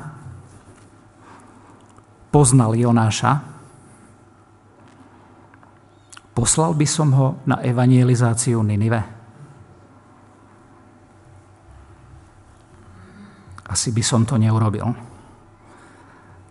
poznal 2.35 2.75
Jonáša, 2.75 3.33
poslal 6.35 6.75
by 6.75 6.87
som 6.87 7.09
ho 7.15 7.29
na 7.47 7.63
evangelizáciu 7.63 8.59
Ninive? 8.67 9.03
Asi 13.71 13.95
by 13.95 14.03
som 14.03 14.27
to 14.27 14.35
neurobil. 14.35 15.12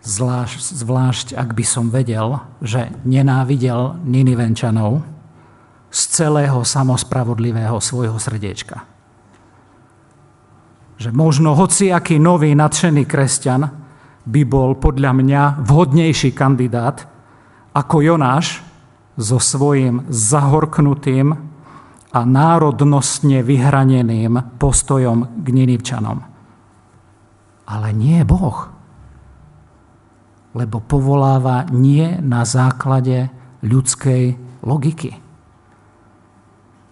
Zvlášť, 0.01 0.81
zvlášť 0.81 1.27
ak 1.38 1.53
by 1.53 1.65
som 1.65 1.93
vedel, 1.93 2.41
že 2.58 2.89
nenávidel 3.05 4.01
Ninivenčanov 4.01 5.05
z 5.93 6.00
celého 6.10 6.65
samospravodlivého 6.65 7.77
svojho 7.77 8.17
srdiečka. 8.17 8.81
Že 10.98 11.13
možno 11.13 11.53
hociaký 11.53 12.17
nový 12.17 12.58
nadšený 12.58 13.05
kresťan 13.05 13.62
by 14.25 14.41
bol 14.46 14.74
podľa 14.81 15.12
mňa 15.13 15.41
vhodnejší 15.70 16.34
kandidát 16.34 17.05
ako 17.77 18.01
Jonáš 18.01 18.65
so 19.22 19.38
svojím 19.38 20.10
zahorknutým 20.10 21.38
a 22.12 22.20
národnostne 22.25 23.46
vyhraneným 23.46 24.58
postojom 24.58 25.46
k 25.46 25.48
Ninivčanom. 25.53 26.17
Ale 27.70 27.88
nie 27.93 28.25
Boh 28.25 28.80
lebo 30.51 30.84
povoláva 30.84 31.67
nie 31.72 32.20
na 32.20 32.43
základe 32.43 33.31
ľudskej 33.63 34.36
logiky. 34.65 35.15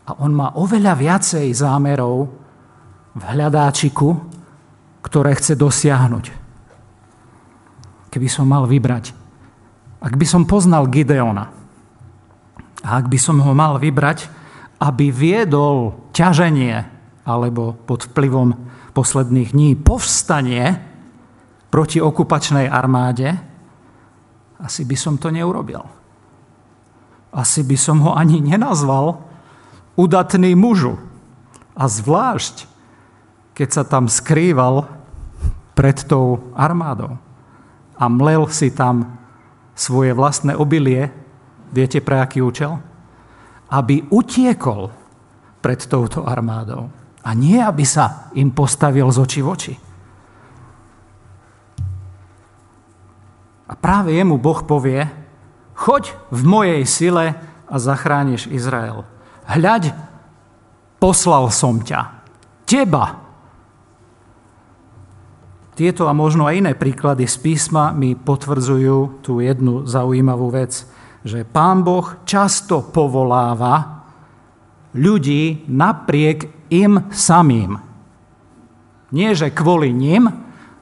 A 0.10 0.18
on 0.26 0.34
má 0.34 0.56
oveľa 0.58 0.98
viacej 0.98 1.54
zámerov 1.54 2.34
v 3.14 3.22
hľadáčiku, 3.22 4.18
ktoré 5.06 5.38
chce 5.38 5.54
dosiahnuť. 5.54 6.26
Keby 8.10 8.28
som 8.32 8.50
mal 8.50 8.66
vybrať. 8.66 9.14
Ak 10.00 10.16
by 10.16 10.26
som 10.26 10.48
poznal 10.48 10.88
Gideona 10.90 11.52
a 12.80 12.90
ak 12.96 13.12
by 13.12 13.20
som 13.20 13.38
ho 13.44 13.52
mal 13.52 13.78
vybrať, 13.78 14.32
aby 14.80 15.12
viedol 15.12 16.08
ťaženie 16.16 16.88
alebo 17.28 17.76
pod 17.76 18.08
vplyvom 18.08 18.56
posledných 18.96 19.52
dní 19.52 19.76
povstanie 19.76 20.80
proti 21.70 22.00
okupačnej 22.02 22.66
armáde, 22.66 23.49
asi 24.60 24.84
by 24.84 24.96
som 25.00 25.16
to 25.16 25.32
neurobil. 25.32 25.88
Asi 27.32 27.64
by 27.64 27.78
som 27.80 28.04
ho 28.04 28.12
ani 28.12 28.44
nenazval 28.44 29.24
udatný 29.96 30.54
mužu. 30.54 31.00
A 31.80 31.88
zvlášť, 31.88 32.68
keď 33.56 33.70
sa 33.72 33.84
tam 33.88 34.12
skrýval 34.12 34.88
pred 35.72 35.96
tou 36.04 36.52
armádou 36.60 37.16
a 37.96 38.04
mlel 38.12 38.52
si 38.52 38.68
tam 38.72 39.16
svoje 39.80 40.12
vlastné 40.12 40.60
obilie, 40.60 41.08
viete 41.72 42.04
pre 42.04 42.20
aký 42.20 42.44
účel? 42.44 42.76
Aby 43.72 44.04
utiekol 44.12 44.92
pred 45.64 45.80
touto 45.88 46.28
armádou. 46.28 46.92
A 47.24 47.32
nie, 47.32 47.60
aby 47.60 47.88
sa 47.88 48.32
im 48.36 48.52
postavil 48.52 49.08
z 49.08 49.18
oči 49.24 49.40
v 49.40 49.48
oči. 49.48 49.74
A 53.70 53.78
práve 53.78 54.18
jemu 54.18 54.42
Boh 54.42 54.66
povie, 54.66 55.06
choď 55.78 56.18
v 56.34 56.42
mojej 56.42 56.84
sile 56.90 57.38
a 57.70 57.76
zachrániš 57.78 58.50
Izrael. 58.50 59.06
Hľaď, 59.46 59.94
poslal 60.98 61.54
som 61.54 61.78
ťa. 61.78 62.26
Teba. 62.66 63.22
Tieto 65.78 66.10
a 66.10 66.14
možno 66.18 66.50
aj 66.50 66.66
iné 66.66 66.72
príklady 66.74 67.30
z 67.30 67.38
písma 67.40 67.94
mi 67.94 68.18
potvrdzujú 68.18 69.24
tú 69.24 69.40
jednu 69.40 69.86
zaujímavú 69.86 70.50
vec, 70.52 70.84
že 71.22 71.46
Pán 71.46 71.86
Boh 71.86 72.26
často 72.26 72.84
povoláva 72.84 74.04
ľudí 74.98 75.70
napriek 75.70 76.68
im 76.74 77.08
samým. 77.14 77.78
Nie, 79.14 79.34
že 79.38 79.54
kvôli 79.54 79.94
ním, 79.94 80.28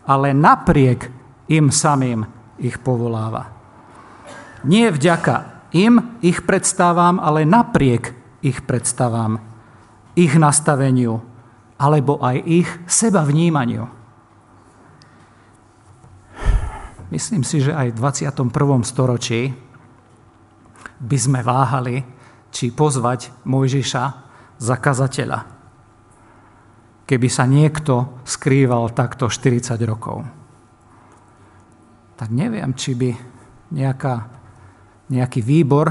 ale 0.08 0.32
napriek 0.32 1.12
im 1.52 1.68
samým 1.72 2.37
ich 2.62 2.82
povoláva. 2.82 3.54
Nie 4.65 4.89
vďaka 4.89 5.70
im 5.76 6.17
ich 6.24 6.43
predstavám, 6.43 7.22
ale 7.22 7.46
napriek 7.46 8.13
ich 8.41 8.63
predstavám, 8.65 9.39
ich 10.17 10.34
nastaveniu, 10.34 11.22
alebo 11.78 12.17
aj 12.24 12.38
ich 12.46 12.70
seba 12.89 13.22
vnímaniu. 13.22 13.86
Myslím 17.08 17.46
si, 17.48 17.63
že 17.63 17.72
aj 17.72 17.96
v 17.96 18.00
21. 18.04 18.52
storočí 18.84 19.56
by 20.98 21.17
sme 21.17 21.39
váhali, 21.46 22.04
či 22.52 22.74
pozvať 22.74 23.32
Mojžiša 23.46 24.04
za 24.58 24.76
kazateľa, 24.76 25.39
keby 27.06 27.28
sa 27.30 27.46
niekto 27.46 28.20
skrýval 28.26 28.91
takto 28.98 29.30
40 29.30 29.78
rokov 29.86 30.26
tak 32.18 32.34
neviem, 32.34 32.74
či 32.74 32.98
by 32.98 33.14
nejaká, 33.78 34.16
nejaký 35.14 35.40
výbor 35.46 35.88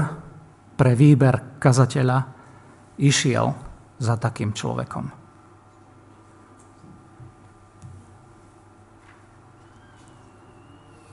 pre 0.75 0.91
výber 0.93 1.57
kazateľa 1.57 2.17
išiel 2.99 3.55
za 3.97 4.19
takým 4.19 4.51
človekom. 4.51 5.09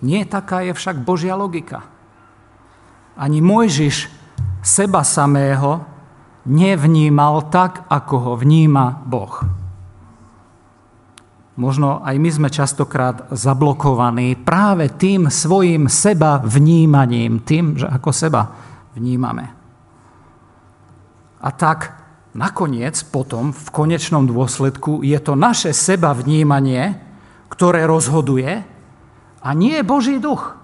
Nie 0.04 0.28
taká 0.28 0.60
je 0.60 0.76
však 0.76 1.00
Božia 1.00 1.32
logika. 1.32 1.80
Ani 3.16 3.40
Mojžiš 3.40 4.12
seba 4.60 5.00
samého 5.00 5.80
nevnímal 6.44 7.48
tak, 7.48 7.88
ako 7.88 8.14
ho 8.20 8.32
vníma 8.36 9.00
Boh. 9.08 9.63
Možno 11.54 12.02
aj 12.02 12.18
my 12.18 12.30
sme 12.34 12.48
častokrát 12.50 13.30
zablokovaní 13.30 14.34
práve 14.34 14.90
tým 14.90 15.30
svojim 15.30 15.86
seba 15.86 16.42
vnímaním, 16.42 17.46
tým, 17.46 17.78
že 17.78 17.86
ako 17.86 18.10
seba 18.10 18.42
vnímame. 18.98 19.54
A 21.38 21.48
tak 21.54 21.94
nakoniec 22.34 22.98
potom, 23.06 23.54
v 23.54 23.68
konečnom 23.70 24.26
dôsledku, 24.26 25.06
je 25.06 25.14
to 25.22 25.38
naše 25.38 25.70
seba 25.70 26.10
vnímanie, 26.10 26.98
ktoré 27.46 27.86
rozhoduje 27.86 28.66
a 29.38 29.48
nie 29.54 29.78
je 29.78 29.86
Boží 29.86 30.18
duch. 30.18 30.58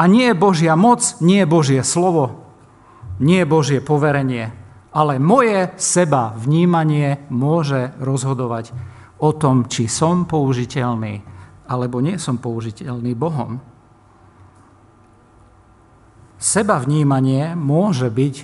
A 0.00 0.08
nie 0.08 0.32
je 0.32 0.36
Božia 0.36 0.80
moc, 0.80 1.04
nie 1.20 1.44
Božie 1.44 1.84
slovo, 1.84 2.40
nie 3.20 3.44
Božie 3.44 3.84
poverenie, 3.84 4.52
ale 4.96 5.20
moje 5.20 5.76
seba 5.76 6.32
vnímanie 6.36 7.20
môže 7.28 7.92
rozhodovať 8.00 8.95
o 9.20 9.30
tom, 9.32 9.68
či 9.70 9.88
som 9.88 10.28
použiteľný 10.28 11.36
alebo 11.66 11.98
nie 11.98 12.14
som 12.16 12.38
použiteľný 12.38 13.12
Bohom. 13.18 13.58
Seba 16.36 16.78
vnímanie 16.78 17.56
môže 17.58 18.06
byť 18.06 18.34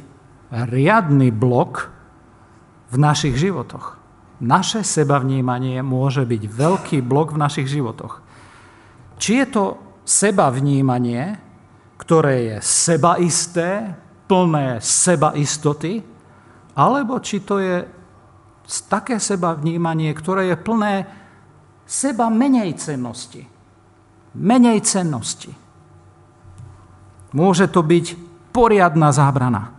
riadny 0.50 1.30
blok 1.30 1.92
v 2.90 2.96
našich 2.98 3.38
životoch. 3.38 4.00
Naše 4.42 4.82
seba 4.82 5.22
vnímanie 5.22 5.78
môže 5.86 6.26
byť 6.26 6.42
veľký 6.50 6.98
blok 7.06 7.30
v 7.36 7.40
našich 7.46 7.70
životoch. 7.70 8.18
Či 9.22 9.30
je 9.38 9.46
to 9.54 9.64
seba 10.02 10.50
vnímanie, 10.50 11.38
ktoré 11.94 12.34
je 12.50 12.56
sebaisté, 12.58 13.94
plné 14.26 14.82
sebaistoty, 14.82 16.02
alebo 16.74 17.22
či 17.22 17.44
to 17.44 17.62
je 17.62 17.86
také 18.66 19.18
seba 19.18 19.52
vnímanie, 19.54 20.12
ktoré 20.14 20.52
je 20.52 20.56
plné 20.56 20.94
seba 21.86 22.32
menej 22.32 22.78
cennosti. 22.78 23.44
Menej 24.32 24.80
cennosti. 24.86 25.52
Môže 27.32 27.68
to 27.68 27.84
byť 27.84 28.06
poriadna 28.52 29.12
zábrana. 29.12 29.72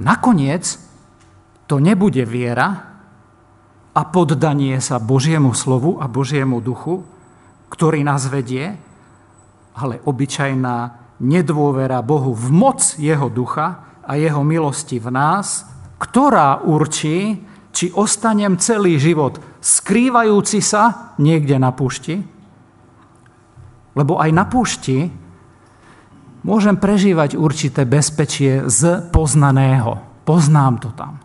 Nakoniec 0.00 0.76
to 1.68 1.80
nebude 1.80 2.24
viera 2.28 2.68
a 3.94 4.02
poddanie 4.10 4.82
sa 4.82 4.98
Božiemu 4.98 5.54
slovu 5.54 6.02
a 6.02 6.10
Božiemu 6.10 6.58
duchu, 6.58 7.06
ktorý 7.70 8.02
nás 8.02 8.26
vedie, 8.26 8.74
ale 9.74 10.02
obyčajná 10.02 10.76
nedôvera 11.22 12.02
Bohu 12.02 12.34
v 12.34 12.46
moc 12.50 12.80
Jeho 12.98 13.30
ducha 13.30 14.00
a 14.02 14.18
Jeho 14.18 14.42
milosti 14.42 14.98
v 14.98 15.08
nás, 15.14 15.73
ktorá 16.04 16.60
určí, 16.60 17.40
či 17.74 17.90
ostanem 17.96 18.60
celý 18.60 19.00
život 19.00 19.40
skrývajúci 19.58 20.60
sa 20.60 21.16
niekde 21.18 21.56
na 21.58 21.72
pušti, 21.72 22.34
Lebo 23.94 24.18
aj 24.18 24.30
na 24.34 24.44
púšti 24.44 25.06
môžem 26.42 26.74
prežívať 26.74 27.38
určité 27.38 27.86
bezpečie 27.86 28.66
z 28.66 29.06
poznaného. 29.14 30.02
Poznám 30.26 30.82
to 30.82 30.90
tam. 30.98 31.22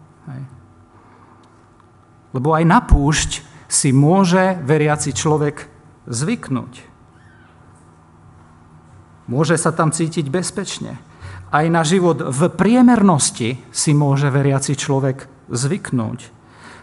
Lebo 2.30 2.54
aj 2.54 2.64
na 2.64 2.78
púšť 2.78 3.42
si 3.66 3.90
môže 3.90 4.62
veriaci 4.62 5.18
človek 5.18 5.66
zvyknúť. 6.06 6.86
Môže 9.30 9.58
sa 9.58 9.74
tam 9.74 9.90
cítiť 9.90 10.30
bezpečne. 10.30 11.02
Aj 11.50 11.66
na 11.66 11.82
život 11.82 12.22
v 12.22 12.46
priemernosti 12.54 13.58
si 13.74 13.92
môže 13.98 14.30
veriaci 14.30 14.78
človek 14.78 15.26
zvyknúť. 15.50 16.20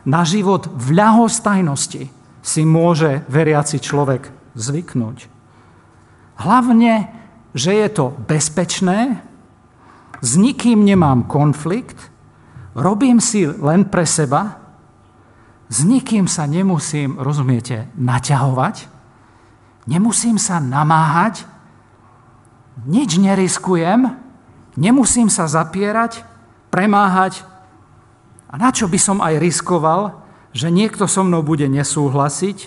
Na 0.06 0.26
život 0.26 0.66
v 0.70 0.98
ľahostajnosti 0.98 2.10
si 2.42 2.62
môže 2.66 3.22
veriaci 3.30 3.78
človek 3.78 4.30
zvyknúť. 4.58 5.30
Hlavne, 6.42 7.10
že 7.54 7.74
je 7.74 7.88
to 7.90 8.14
bezpečné, 8.26 9.22
s 10.18 10.30
nikým 10.34 10.82
nemám 10.82 11.26
konflikt, 11.30 12.10
robím 12.74 13.22
si 13.22 13.46
len 13.46 13.86
pre 13.86 14.02
seba, 14.02 14.58
s 15.66 15.82
nikým 15.82 16.30
sa 16.30 16.46
nemusím, 16.46 17.18
rozumiete, 17.18 17.90
naťahovať, 17.98 18.86
nemusím 19.90 20.38
sa 20.38 20.62
namáhať, 20.62 21.46
nič 22.86 23.18
neriskujem, 23.18 24.25
nemusím 24.76 25.32
sa 25.32 25.48
zapierať, 25.48 26.22
premáhať. 26.70 27.42
A 28.46 28.60
na 28.60 28.70
čo 28.70 28.86
by 28.86 28.98
som 29.00 29.18
aj 29.24 29.40
riskoval, 29.40 30.22
že 30.52 30.72
niekto 30.72 31.08
so 31.08 31.24
mnou 31.24 31.42
bude 31.44 31.66
nesúhlasiť, 31.66 32.58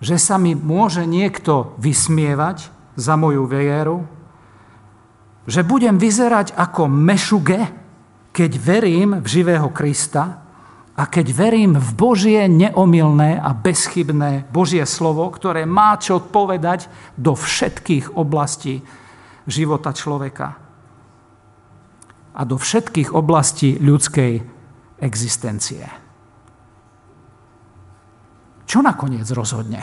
že 0.00 0.16
sa 0.16 0.36
mi 0.36 0.56
môže 0.56 1.04
niekto 1.04 1.76
vysmievať 1.80 2.68
za 2.98 3.14
moju 3.14 3.46
vieru, 3.46 4.04
že 5.48 5.64
budem 5.64 5.96
vyzerať 5.96 6.52
ako 6.52 6.92
mešuge, 6.92 7.60
keď 8.36 8.50
verím 8.60 9.10
v 9.24 9.26
živého 9.26 9.72
Krista 9.72 10.44
a 10.92 11.02
keď 11.08 11.26
verím 11.32 11.72
v 11.80 11.90
Božie 11.96 12.42
neomilné 12.50 13.40
a 13.40 13.56
bezchybné 13.56 14.50
Božie 14.52 14.84
slovo, 14.84 15.24
ktoré 15.32 15.64
má 15.64 15.96
čo 15.96 16.20
povedať 16.20 16.92
do 17.16 17.32
všetkých 17.32 18.18
oblastí 18.18 18.84
života 19.48 19.96
človeka 19.96 20.67
a 22.38 22.46
do 22.46 22.54
všetkých 22.54 23.10
oblastí 23.10 23.82
ľudskej 23.82 24.32
existencie. 25.02 25.82
Čo 28.62 28.78
nakoniec 28.78 29.26
rozhodne? 29.34 29.82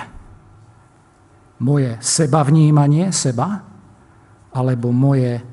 Moje 1.60 2.00
sebavnímanie 2.00 3.12
seba 3.12 3.60
alebo 4.56 4.96
moje 4.96 5.44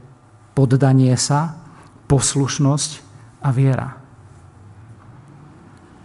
poddanie 0.54 1.18
sa, 1.18 1.58
poslušnosť 2.06 2.90
a 3.42 3.48
viera. 3.50 3.88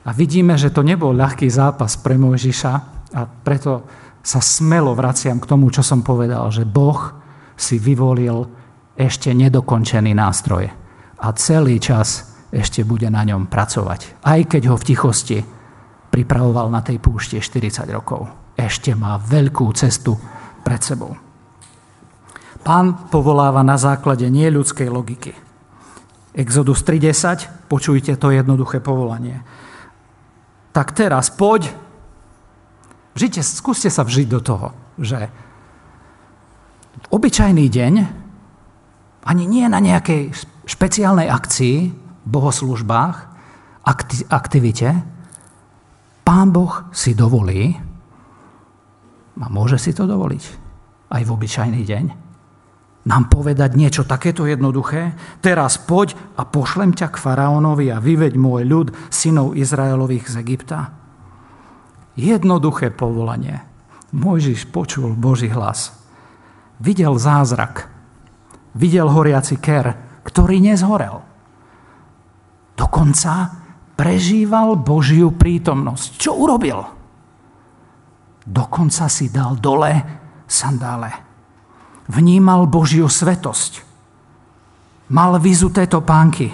A 0.07 0.09
vidíme, 0.15 0.55
že 0.55 0.71
to 0.71 0.81
nebol 0.81 1.11
ľahký 1.13 1.45
zápas 1.51 1.99
pre 1.99 2.15
Mojžiša 2.15 2.73
a 3.11 3.21
preto 3.27 3.85
sa 4.23 4.39
smelo 4.39 4.95
vraciam 4.95 5.37
k 5.37 5.49
tomu, 5.49 5.69
čo 5.69 5.83
som 5.83 6.01
povedal, 6.01 6.47
že 6.49 6.63
Boh 6.63 7.11
si 7.59 7.75
vyvolil 7.75 8.47
ešte 8.95 9.35
nedokončený 9.35 10.15
nástroj 10.15 10.86
a 11.17 11.27
celý 11.33 11.81
čas 11.81 12.37
ešte 12.53 12.85
bude 12.87 13.09
na 13.09 13.25
ňom 13.25 13.49
pracovať. 13.49 14.23
Aj 14.23 14.39
keď 14.45 14.71
ho 14.71 14.75
v 14.79 14.87
tichosti 14.87 15.39
pripravoval 16.13 16.71
na 16.71 16.81
tej 16.81 16.97
púšte 16.97 17.37
40 17.37 17.85
rokov. 17.91 18.25
Ešte 18.57 18.95
má 18.97 19.19
veľkú 19.21 19.69
cestu 19.75 20.17
pred 20.65 20.81
sebou. 20.81 21.13
Pán 22.65 23.07
povoláva 23.13 23.61
na 23.61 23.77
základe 23.77 24.25
nieľudskej 24.27 24.89
logiky. 24.89 25.31
Exodus 26.33 26.81
3.10, 26.85 27.69
počujte 27.69 28.13
to 28.17 28.33
jednoduché 28.33 28.81
povolanie. 28.81 29.41
Tak 30.73 30.93
teraz 30.93 31.33
poď, 31.33 31.73
žite, 33.17 33.41
skúste 33.41 33.89
sa 33.89 34.05
vžiť 34.05 34.27
do 34.29 34.41
toho, 34.41 34.67
že 35.01 35.29
obyčajný 37.09 37.65
deň, 37.69 37.93
ani 39.27 39.43
nie 39.43 39.67
na 39.67 39.83
nejakej 39.83 40.31
špeciálnej 40.63 41.27
akcii, 41.27 41.91
bohoslužbách, 42.23 43.17
aktivite, 44.31 45.03
pán 46.23 46.51
Boh 46.55 46.87
si 46.95 47.11
dovolí, 47.11 47.75
a 49.37 49.47
môže 49.53 49.77
si 49.77 49.91
to 49.93 50.09
dovoliť 50.09 50.43
aj 51.13 51.21
v 51.23 51.29
obyčajný 51.29 51.81
deň, 51.83 52.05
nám 53.07 53.31
povedať 53.31 53.79
niečo 53.79 54.03
takéto 54.03 54.43
jednoduché? 54.43 55.15
Teraz 55.39 55.79
poď 55.79 56.19
a 56.35 56.43
pošlem 56.43 56.91
ťa 56.91 57.07
k 57.15 57.21
faraónovi 57.23 57.87
a 57.87 58.03
vyveď 58.03 58.35
môj 58.35 58.67
ľud, 58.67 58.87
synov 59.07 59.55
Izraelových 59.55 60.27
z 60.27 60.35
Egypta. 60.43 60.91
Jednoduché 62.19 62.91
povolanie. 62.91 63.63
Mojžiš 64.11 64.67
počul 64.75 65.15
Boží 65.15 65.47
hlas 65.47 65.95
videl 66.83 67.15
zázrak. 67.15 67.96
Videl 68.77 69.09
horiaci 69.09 69.57
ker, 69.57 70.21
ktorý 70.21 70.61
nezhorel. 70.61 71.25
Dokonca 72.77 73.57
prežíval 73.97 74.77
Božiu 74.77 75.33
prítomnosť. 75.33 76.21
Čo 76.21 76.37
urobil? 76.37 76.85
Dokonca 78.45 79.09
si 79.09 79.33
dal 79.33 79.57
dole 79.57 79.91
sandále. 80.45 81.09
Vnímal 82.07 82.69
Božiu 82.69 83.09
svetosť. 83.09 83.83
Mal 85.11 85.41
vyzuté 85.41 85.89
topánky. 85.89 86.53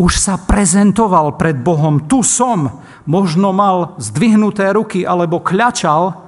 Už 0.00 0.18
sa 0.18 0.40
prezentoval 0.40 1.36
pred 1.36 1.54
Bohom. 1.60 2.08
Tu 2.08 2.24
som. 2.24 2.82
Možno 3.04 3.52
mal 3.52 3.94
zdvihnuté 4.00 4.72
ruky 4.72 5.04
alebo 5.04 5.42
kľačal, 5.42 6.22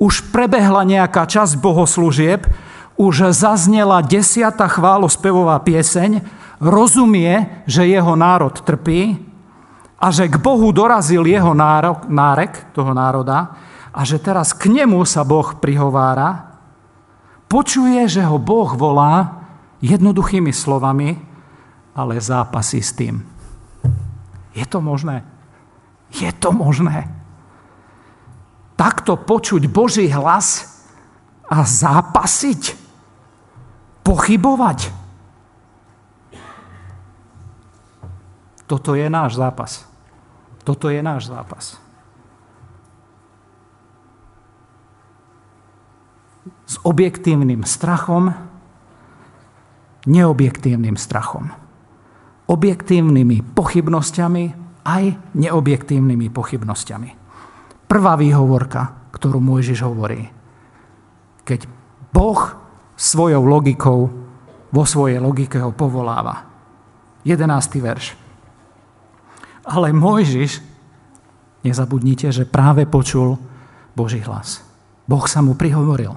už 0.00 0.32
prebehla 0.32 0.82
nejaká 0.86 1.28
časť 1.28 1.60
bohoslúžieb, 1.60 2.46
už 3.00 3.32
zaznela 3.32 4.04
desiata 4.04 4.68
chválospevová 4.68 5.56
pieseň, 5.64 6.20
rozumie, 6.60 7.64
že 7.64 7.88
jeho 7.88 8.12
národ 8.12 8.52
trpí 8.52 9.16
a 9.96 10.12
že 10.12 10.28
k 10.28 10.36
Bohu 10.36 10.68
dorazil 10.68 11.24
jeho 11.24 11.56
nárok, 11.56 12.04
nárek 12.12 12.68
toho 12.76 12.92
národa 12.92 13.56
a 13.88 14.04
že 14.04 14.20
teraz 14.20 14.52
k 14.52 14.68
nemu 14.68 15.00
sa 15.08 15.24
Boh 15.24 15.56
prihovára, 15.56 16.60
počuje, 17.48 18.04
že 18.04 18.20
ho 18.20 18.36
Boh 18.36 18.68
volá 18.76 19.48
jednoduchými 19.80 20.52
slovami, 20.52 21.16
ale 21.96 22.20
zápasí 22.20 22.84
s 22.84 22.92
tým. 22.92 23.24
Je 24.52 24.68
to 24.68 24.84
možné? 24.84 25.24
Je 26.12 26.28
to 26.36 26.52
možné? 26.52 27.20
takto 28.80 29.20
počuť 29.20 29.68
Boží 29.68 30.08
hlas 30.08 30.64
a 31.44 31.68
zápasiť, 31.68 32.79
pochybovať. 34.10 34.90
Toto 38.66 38.98
je 38.98 39.06
náš 39.06 39.38
zápas. 39.38 39.86
Toto 40.66 40.90
je 40.90 40.98
náš 40.98 41.30
zápas. 41.30 41.78
S 46.66 46.74
objektívnym 46.82 47.62
strachom, 47.62 48.34
neobjektívnym 50.06 50.98
strachom. 50.98 51.54
Objektívnymi 52.50 53.54
pochybnosťami 53.54 54.44
aj 54.82 55.04
neobjektívnymi 55.38 56.26
pochybnosťami 56.34 57.20
prvá 57.90 58.14
výhovorka, 58.14 59.10
ktorú 59.10 59.42
Mojžiš 59.42 59.82
hovorí. 59.82 60.30
Keď 61.42 61.66
Boh 62.14 62.38
svojou 63.00 63.40
logikou 63.48 64.12
vo 64.68 64.84
svojej 64.84 65.16
logike 65.16 65.56
ho 65.56 65.72
povoláva. 65.72 66.44
11. 67.24 67.80
verš. 67.80 68.12
Ale 69.64 69.96
Mojžiš, 69.96 70.60
nezabudnite, 71.64 72.28
že 72.28 72.44
práve 72.44 72.84
počul 72.84 73.40
Boží 73.96 74.20
hlas. 74.20 74.60
Boh 75.08 75.24
sa 75.24 75.40
mu 75.40 75.56
prihovoril. 75.56 76.12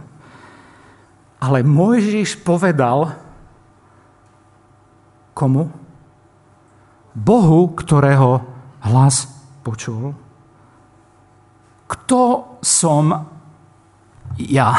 Ale 1.39 1.63
Mojžiš 1.63 2.43
povedal 2.43 3.15
komu? 5.31 5.71
Bohu, 7.15 7.61
ktorého 7.79 8.43
hlas 8.83 9.31
počul 9.63 10.11
kto 11.93 12.57
som 12.65 13.13
ja, 14.41 14.69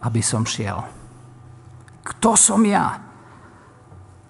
aby 0.00 0.20
som 0.24 0.48
šiel? 0.48 0.80
Kto 2.00 2.34
som 2.36 2.64
ja? 2.64 2.96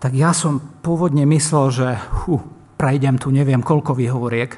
Tak 0.00 0.12
ja 0.16 0.34
som 0.34 0.58
pôvodne 0.80 1.22
myslel, 1.28 1.66
že 1.70 1.88
hu, 2.24 2.40
prejdem 2.80 3.20
tu 3.20 3.28
neviem 3.30 3.60
koľko 3.60 3.94
výhovoriek 3.94 4.56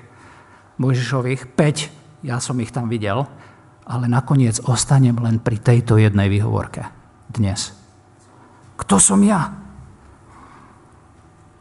Mojžišových, 0.81 1.53
5, 1.53 2.27
ja 2.27 2.39
som 2.39 2.57
ich 2.63 2.73
tam 2.73 2.89
videl, 2.89 3.27
ale 3.87 4.07
nakoniec 4.07 4.63
ostanem 4.65 5.19
len 5.19 5.43
pri 5.43 5.59
tejto 5.59 5.99
jednej 5.99 6.31
výhovorke 6.31 6.87
dnes. 7.29 7.75
Kto 8.79 8.97
som 8.99 9.21
ja? 9.23 9.53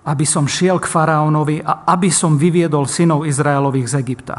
Aby 0.02 0.26
som 0.26 0.50
šiel 0.50 0.82
k 0.82 0.90
faraónovi 0.90 1.62
a 1.62 1.86
aby 1.90 2.10
som 2.10 2.38
vyviedol 2.38 2.90
synov 2.90 3.30
Izraelových 3.30 3.90
z 3.90 3.96
Egypta. 4.02 4.38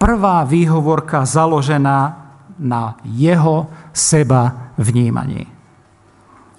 Prvá 0.00 0.44
výhovorka 0.44 1.24
založená 1.24 2.23
na 2.58 2.96
jeho 3.04 3.70
seba 3.92 4.72
vnímaní. 4.78 5.46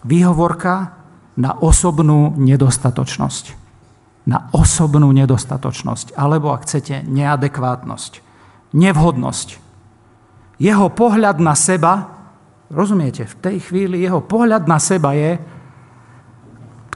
Výhovorka 0.06 0.94
na 1.36 1.58
osobnú 1.60 2.36
nedostatočnosť. 2.38 3.46
Na 4.26 4.50
osobnú 4.54 5.12
nedostatočnosť. 5.12 6.16
Alebo, 6.18 6.54
ak 6.54 6.66
chcete, 6.66 7.04
neadekvátnosť. 7.06 8.22
Nevhodnosť. 8.74 9.50
Jeho 10.62 10.88
pohľad 10.90 11.44
na 11.44 11.54
seba, 11.54 12.16
rozumiete, 12.72 13.28
v 13.28 13.36
tej 13.44 13.58
chvíli 13.70 14.02
jeho 14.02 14.24
pohľad 14.24 14.66
na 14.66 14.80
seba 14.80 15.12
je, 15.14 15.38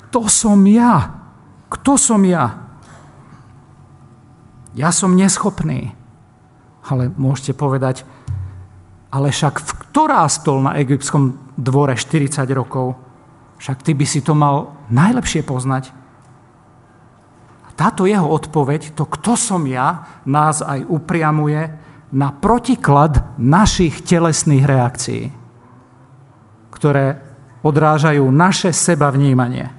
kto 0.10 0.26
som 0.26 0.58
ja? 0.66 1.22
Kto 1.70 2.00
som 2.00 2.24
ja? 2.26 2.66
Ja 4.74 4.90
som 4.90 5.14
neschopný. 5.14 5.94
Ale 6.90 7.14
môžete 7.14 7.54
povedať, 7.54 8.08
ale 9.10 9.34
však 9.34 9.56
v 9.58 9.72
ktorá 9.90 10.22
stol 10.30 10.62
na 10.62 10.78
egyptskom 10.78 11.38
dvore 11.58 11.98
40 11.98 12.46
rokov? 12.54 12.94
Však 13.58 13.82
ty 13.82 13.98
by 13.98 14.06
si 14.06 14.22
to 14.22 14.38
mal 14.38 14.78
najlepšie 14.94 15.42
poznať. 15.44 15.92
A 17.66 17.70
táto 17.74 18.06
jeho 18.06 18.30
odpoveď, 18.30 18.94
to 18.94 19.10
kto 19.10 19.34
som 19.34 19.66
ja, 19.66 20.06
nás 20.30 20.62
aj 20.62 20.86
upriamuje 20.86 21.74
na 22.14 22.30
protiklad 22.34 23.38
našich 23.38 24.06
telesných 24.06 24.66
reakcií, 24.66 25.24
ktoré 26.70 27.18
odrážajú 27.66 28.24
naše 28.30 28.72
seba 28.72 29.10
vnímanie. 29.10 29.70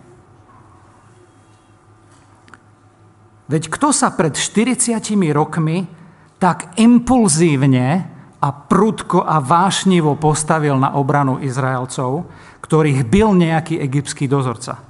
Veď 3.50 3.66
kto 3.66 3.90
sa 3.90 4.14
pred 4.14 4.38
40 4.38 5.02
rokmi 5.34 5.90
tak 6.38 6.78
impulzívne 6.78 8.09
a 8.40 8.48
prudko 8.52 9.20
a 9.20 9.36
vášnivo 9.40 10.16
postavil 10.16 10.76
na 10.80 10.96
obranu 10.96 11.38
Izraelcov, 11.44 12.24
ktorých 12.64 13.04
byl 13.04 13.36
nejaký 13.36 13.76
egyptský 13.76 14.24
dozorca, 14.24 14.80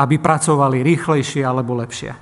aby 0.00 0.16
pracovali 0.16 0.80
rýchlejšie 0.80 1.44
alebo 1.44 1.76
lepšie. 1.76 2.12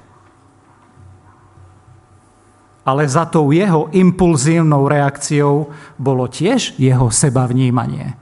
Ale 2.82 3.06
za 3.06 3.30
tou 3.30 3.54
jeho 3.54 3.86
impulzívnou 3.94 4.90
reakciou 4.90 5.70
bolo 5.94 6.26
tiež 6.26 6.74
jeho 6.80 7.06
seba 7.14 7.46
vnímanie. 7.46 8.18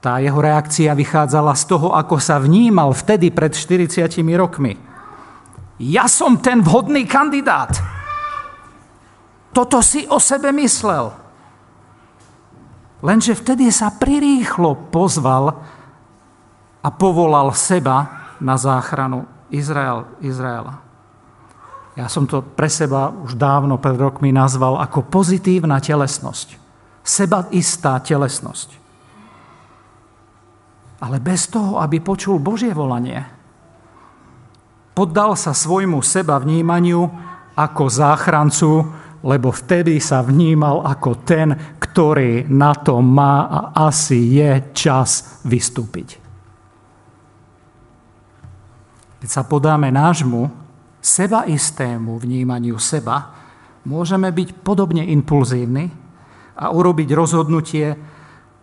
Tá 0.00 0.20
jeho 0.20 0.40
reakcia 0.40 0.96
vychádzala 0.96 1.52
z 1.52 1.64
toho, 1.68 1.92
ako 1.92 2.16
sa 2.16 2.40
vnímal 2.40 2.96
vtedy 2.96 3.28
pred 3.28 3.52
40 3.52 4.08
rokmi 4.40 4.94
ja 5.82 6.06
som 6.06 6.38
ten 6.38 6.62
vhodný 6.62 7.02
kandidát. 7.02 7.74
Toto 9.54 9.78
si 9.78 10.02
o 10.10 10.18
sebe 10.18 10.50
myslel. 10.50 11.14
Lenže 13.04 13.38
vtedy 13.38 13.70
sa 13.70 13.94
prirýchlo 13.94 14.90
pozval 14.90 15.54
a 16.82 16.88
povolal 16.90 17.54
seba 17.54 18.32
na 18.42 18.58
záchranu 18.58 19.24
Izrael, 19.54 20.08
Izraela. 20.18 20.82
Ja 21.94 22.10
som 22.10 22.26
to 22.26 22.42
pre 22.42 22.66
seba 22.66 23.14
už 23.14 23.38
dávno 23.38 23.78
pred 23.78 23.94
rokmi 23.94 24.34
nazval 24.34 24.82
ako 24.82 25.06
pozitívna 25.06 25.78
telesnosť. 25.78 26.58
Seba 27.06 27.46
istá 27.54 28.02
telesnosť. 28.02 28.82
Ale 30.98 31.22
bez 31.22 31.46
toho, 31.46 31.78
aby 31.78 32.02
počul 32.02 32.42
Božie 32.42 32.74
volanie, 32.74 33.22
Poddal 34.94 35.34
sa 35.34 35.50
svojmu 35.50 35.98
seba 36.06 36.38
vnímaniu 36.38 37.10
ako 37.58 37.90
záchrancu, 37.90 38.86
lebo 39.24 39.48
vtedy 39.48 39.96
sa 40.04 40.20
vnímal 40.20 40.84
ako 40.84 41.24
ten, 41.24 41.56
ktorý 41.80 42.44
na 42.52 42.76
to 42.76 43.00
má 43.00 43.48
a 43.48 43.60
asi 43.88 44.36
je 44.36 44.76
čas 44.76 45.40
vystúpiť. 45.48 46.20
Keď 49.24 49.30
sa 49.32 49.48
podáme 49.48 49.88
nášmu 49.88 50.52
sebaistému 51.00 52.20
vnímaniu 52.20 52.76
seba, 52.76 53.32
môžeme 53.88 54.28
byť 54.28 54.60
podobne 54.60 55.08
impulzívni 55.08 55.88
a 56.60 56.68
urobiť 56.68 57.08
rozhodnutie 57.16 57.96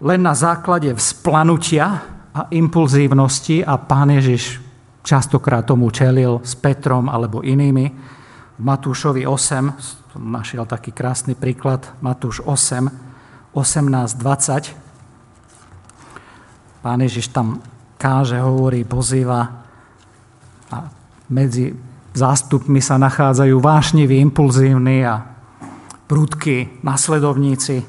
len 0.01 0.21
na 0.21 0.37
základe 0.37 0.93
vzplanutia 0.93 1.85
a 2.31 2.41
impulzívnosti 2.53 3.65
a 3.65 3.81
Pán 3.81 4.13
Ježiš 4.13 4.61
častokrát 5.01 5.65
tomu 5.65 5.89
čelil 5.89 6.41
s 6.45 6.53
Petrom 6.53 7.09
alebo 7.09 7.41
inými. 7.41 7.85
V 8.57 8.61
Matúšovi 8.61 9.25
8, 9.25 10.00
som 10.11 10.27
našiel 10.27 10.67
taký 10.67 10.91
krásny 10.91 11.39
príklad, 11.39 11.87
Matúš 12.03 12.43
8, 12.43 12.91
18, 13.55 14.19
20. 14.19 14.75
Pán 16.83 16.99
Ježiš 16.99 17.31
tam 17.31 17.63
káže, 17.95 18.35
hovorí, 18.43 18.83
pozýva 18.83 19.63
a 20.67 20.91
medzi 21.31 21.71
zástupmi 22.11 22.83
sa 22.83 22.99
nachádzajú 22.99 23.55
vášniví, 23.55 24.19
impulzívni 24.19 25.07
a 25.07 25.23
prúdky 26.11 26.83
nasledovníci. 26.83 27.87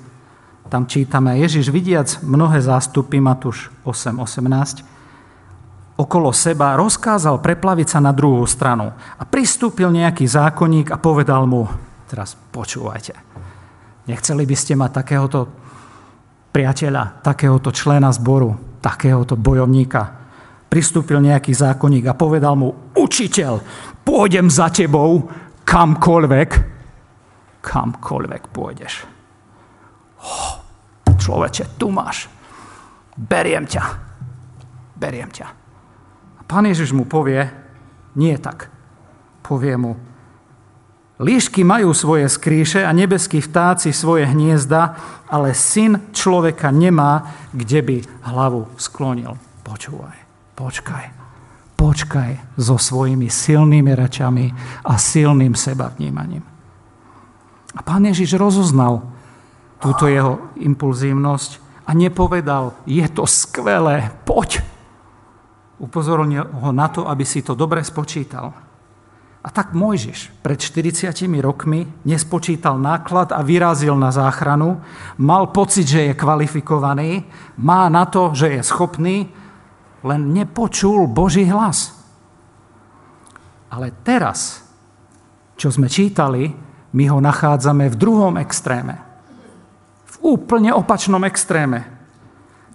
Tam 0.71 0.87
čítame, 0.87 1.43
Ježiš 1.43 1.75
vidiac 1.75 2.23
mnohé 2.23 2.63
zástupy, 2.63 3.19
Matúš 3.19 3.75
8, 3.83 4.23
18, 4.23 5.99
okolo 5.99 6.31
seba, 6.31 6.79
rozkázal 6.79 7.43
preplaviť 7.43 7.99
sa 7.99 7.99
na 7.99 8.15
druhú 8.15 8.47
stranu. 8.47 8.95
A 8.95 9.27
pristúpil 9.27 9.91
nejaký 9.91 10.23
zákonník 10.23 10.95
a 10.95 11.03
povedal 11.03 11.51
mu, 11.51 11.67
teraz 12.13 12.37
počúvajte, 12.37 13.17
nechceli 14.05 14.45
by 14.45 14.53
ste 14.53 14.77
mať 14.77 14.91
takéhoto 15.01 15.49
priateľa, 16.53 17.25
takéhoto 17.25 17.73
člena 17.73 18.13
zboru, 18.13 18.77
takéhoto 18.85 19.41
bojovníka. 19.41 20.21
Pristúpil 20.69 21.25
nejaký 21.25 21.57
zákonník 21.57 22.05
a 22.13 22.17
povedal 22.17 22.53
mu, 22.61 22.93
učiteľ, 22.93 23.65
pôjdem 24.05 24.53
za 24.53 24.69
tebou 24.69 25.25
kamkoľvek, 25.65 26.51
kamkoľvek 27.65 28.43
pôjdeš. 28.53 29.09
Oh, 30.21 30.61
človeče, 31.17 31.81
tu 31.81 31.89
máš. 31.89 32.29
Beriem 33.17 33.65
ťa. 33.65 33.85
Beriem 35.01 35.33
ťa. 35.33 35.49
Pán 36.45 36.69
Ježiš 36.69 36.93
mu 36.93 37.09
povie, 37.09 37.49
nie 38.21 38.37
tak. 38.37 38.69
Povie 39.41 39.81
mu, 39.81 39.97
líšky 41.23 41.63
majú 41.63 41.95
svoje 41.95 42.27
skríše 42.27 42.83
a 42.83 42.91
nebeskí 42.91 43.39
vtáci 43.39 43.95
svoje 43.95 44.27
hniezda, 44.27 44.99
ale 45.31 45.55
syn 45.55 46.11
človeka 46.11 46.75
nemá, 46.75 47.31
kde 47.55 47.81
by 47.81 47.97
hlavu 48.27 48.69
sklonil. 48.77 49.39
Počúvaj, 49.63 50.19
počkaj, 50.59 51.07
počkaj 51.79 52.59
so 52.59 52.77
svojimi 52.77 53.31
silnými 53.31 53.95
rečami 53.95 54.51
a 54.83 54.99
silným 54.99 55.55
seba 55.55 55.95
vnímaním. 55.95 56.43
A 57.73 57.81
pán 57.81 58.05
Ježiš 58.05 58.37
rozoznal 58.37 59.01
túto 59.81 60.11
jeho 60.11 60.53
impulzívnosť 60.61 61.51
a 61.89 61.97
nepovedal, 61.97 62.77
je 62.85 63.03
to 63.09 63.25
skvelé, 63.27 64.13
poď, 64.23 64.63
upozornil 65.83 66.47
ho 66.63 66.71
na 66.71 66.87
to, 66.87 67.09
aby 67.09 67.27
si 67.27 67.43
to 67.43 67.59
dobre 67.59 67.83
spočítal. 67.83 68.55
A 69.43 69.51
tak 69.51 69.75
Mojžiš 69.75 70.31
pred 70.39 70.55
40 70.55 71.11
rokmi 71.43 71.91
nespočítal 72.07 72.79
náklad 72.79 73.35
a 73.35 73.43
vyrazil 73.43 73.99
na 73.99 74.15
záchranu, 74.15 74.79
mal 75.19 75.51
pocit, 75.51 75.91
že 75.91 76.01
je 76.11 76.15
kvalifikovaný, 76.15 77.27
má 77.59 77.91
na 77.91 78.07
to, 78.07 78.31
že 78.39 78.55
je 78.55 78.63
schopný, 78.63 79.27
len 80.07 80.31
nepočul 80.31 81.11
Boží 81.11 81.43
hlas. 81.51 81.91
Ale 83.67 83.91
teraz, 84.07 84.63
čo 85.59 85.75
sme 85.75 85.91
čítali, 85.91 86.55
my 86.95 87.05
ho 87.11 87.19
nachádzame 87.19 87.91
v 87.91 87.99
druhom 87.99 88.39
extréme. 88.39 89.03
V 90.07 90.39
úplne 90.39 90.71
opačnom 90.71 91.23
extréme 91.27 91.89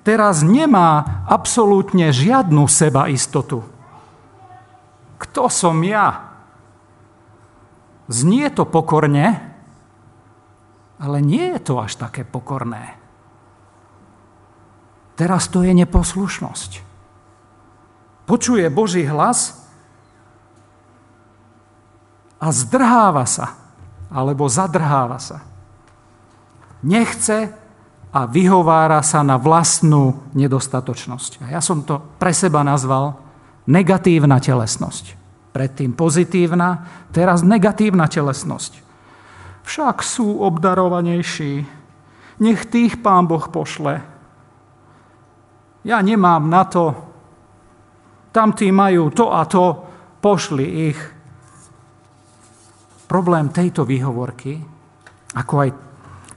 teraz 0.07 0.39
nemá 0.39 1.23
absolútne 1.27 2.15
žiadnu 2.15 2.63
seba 2.71 3.11
istotu. 3.11 3.59
Kto 5.19 5.51
som 5.51 5.75
ja? 5.83 6.26
Znie 8.07 8.47
to 8.55 8.63
pokorne, 8.63 9.55
ale 10.97 11.17
nie 11.19 11.55
je 11.55 11.59
to 11.59 11.77
až 11.83 11.99
také 11.99 12.23
pokorné. 12.23 12.95
Teraz 15.17 15.49
to 15.51 15.65
je 15.65 15.73
neposlušnosť. 15.73 16.71
Počuje 18.29 18.63
Boží 18.69 19.03
hlas 19.03 19.59
a 22.37 22.47
zdrháva 22.53 23.25
sa, 23.25 23.57
alebo 24.13 24.45
zadrháva 24.45 25.17
sa. 25.17 25.41
Nechce 26.85 27.49
a 28.13 28.29
vyhovára 28.29 29.01
sa 29.01 29.25
na 29.25 29.41
vlastnú 29.41 30.21
nedostatočnosť. 30.37 31.43
A 31.43 31.57
ja 31.57 31.61
som 31.65 31.81
to 31.81 31.97
pre 32.21 32.31
seba 32.31 32.61
nazval 32.61 33.17
negatívna 33.65 34.37
telesnosť. 34.37 35.16
Predtým 35.57 35.97
pozitívna, 35.97 36.85
teraz 37.09 37.41
negatívna 37.41 38.05
telesnosť. 38.05 38.77
Však 39.65 40.05
sú 40.05 40.45
obdarovanejší. 40.45 41.65
Nech 42.45 42.69
tých 42.69 43.01
pán 43.01 43.25
Boh 43.25 43.41
pošle. 43.49 44.05
Ja 45.81 45.97
nemám 46.05 46.45
na 46.45 46.61
to. 46.69 46.93
Tamtí 48.29 48.69
majú 48.69 49.09
to 49.09 49.33
a 49.33 49.49
to. 49.49 49.65
Pošli 50.21 50.93
ich. 50.93 50.99
Problém 53.09 53.49
tejto 53.49 53.81
výhovorky, 53.81 54.61
ako 55.33 55.53
aj 55.57 55.69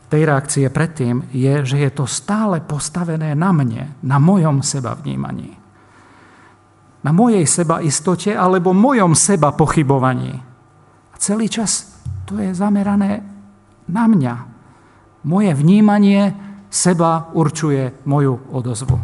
tej 0.08 0.22
reakcie 0.24 0.66
predtým, 0.72 1.28
je, 1.28 1.60
že 1.60 1.76
je 1.76 1.90
to 1.92 2.08
stále 2.08 2.64
postavené 2.64 3.36
na 3.36 3.52
mne, 3.52 4.00
na 4.00 4.16
mojom 4.16 4.64
seba 4.64 4.96
vnímaní. 4.96 5.59
Na 7.00 7.10
mojej 7.16 7.48
seba 7.48 7.80
istote 7.80 8.36
alebo 8.36 8.76
mojom 8.76 9.16
seba 9.16 9.56
pochybovaní. 9.56 10.36
A 11.10 11.16
celý 11.16 11.48
čas 11.48 11.96
to 12.28 12.36
je 12.36 12.52
zamerané 12.52 13.24
na 13.88 14.04
mňa. 14.04 14.34
Moje 15.24 15.52
vnímanie 15.56 16.32
seba 16.70 17.32
určuje 17.34 18.06
moju 18.06 18.52
odozvu. 18.52 18.96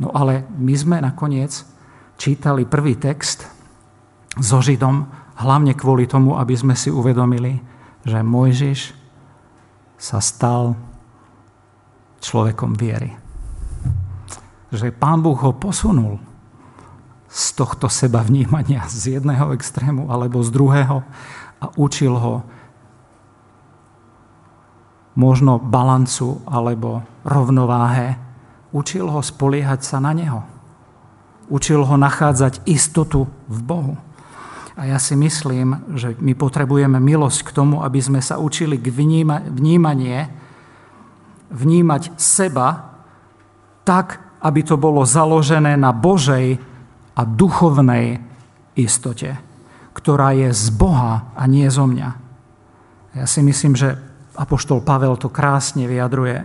No 0.00 0.08
ale 0.14 0.48
my 0.56 0.74
sme 0.74 0.96
nakoniec 0.98 1.62
čítali 2.16 2.66
prvý 2.66 2.96
text 2.96 3.46
so 4.40 4.58
Židom 4.64 5.06
hlavne 5.42 5.76
kvôli 5.76 6.08
tomu, 6.08 6.38
aby 6.38 6.54
sme 6.56 6.74
si 6.78 6.88
uvedomili, 6.88 7.60
že 8.02 8.18
Mojžiš 8.24 8.80
sa 10.00 10.18
stal 10.18 10.74
človekom 12.22 12.74
viery. 12.74 13.12
Že 14.72 14.90
pán 14.96 15.20
Boh 15.20 15.36
ho 15.36 15.52
posunul 15.54 16.31
z 17.32 17.56
tohto 17.56 17.88
seba 17.88 18.20
vnímania 18.20 18.84
z 18.92 19.16
jedného 19.16 19.56
extrému 19.56 20.12
alebo 20.12 20.44
z 20.44 20.52
druhého 20.52 21.00
a 21.64 21.66
učil 21.80 22.12
ho 22.12 22.44
možno 25.16 25.56
balancu 25.56 26.44
alebo 26.44 27.00
rovnováhe. 27.24 28.20
Učil 28.72 29.08
ho 29.08 29.20
spoliehať 29.24 29.80
sa 29.80 30.00
na 30.00 30.12
neho. 30.12 30.44
Učil 31.48 31.84
ho 31.84 31.96
nachádzať 31.96 32.64
istotu 32.68 33.28
v 33.48 33.58
Bohu. 33.64 33.94
A 34.72 34.88
ja 34.88 34.96
si 34.96 35.12
myslím, 35.12 35.84
že 35.92 36.16
my 36.16 36.32
potrebujeme 36.32 36.96
milosť 36.96 37.44
k 37.44 37.50
tomu, 37.52 37.84
aby 37.84 38.00
sme 38.00 38.24
sa 38.24 38.40
učili 38.40 38.80
k 38.80 38.88
vníma- 38.88 39.44
vnímanie, 39.44 40.32
vnímať 41.52 42.16
seba 42.16 42.96
tak, 43.84 44.16
aby 44.40 44.64
to 44.64 44.80
bolo 44.80 45.04
založené 45.04 45.76
na 45.76 45.92
Božej 45.92 46.71
a 47.12 47.22
duchovnej 47.24 48.20
istote, 48.76 49.36
ktorá 49.92 50.32
je 50.32 50.48
z 50.52 50.72
Boha 50.72 51.32
a 51.36 51.42
nie 51.44 51.68
zo 51.68 51.84
mňa. 51.84 52.10
Ja 53.12 53.26
si 53.28 53.44
myslím, 53.44 53.76
že 53.76 54.00
Apoštol 54.32 54.80
Pavel 54.80 55.20
to 55.20 55.28
krásne 55.28 55.84
vyjadruje 55.84 56.40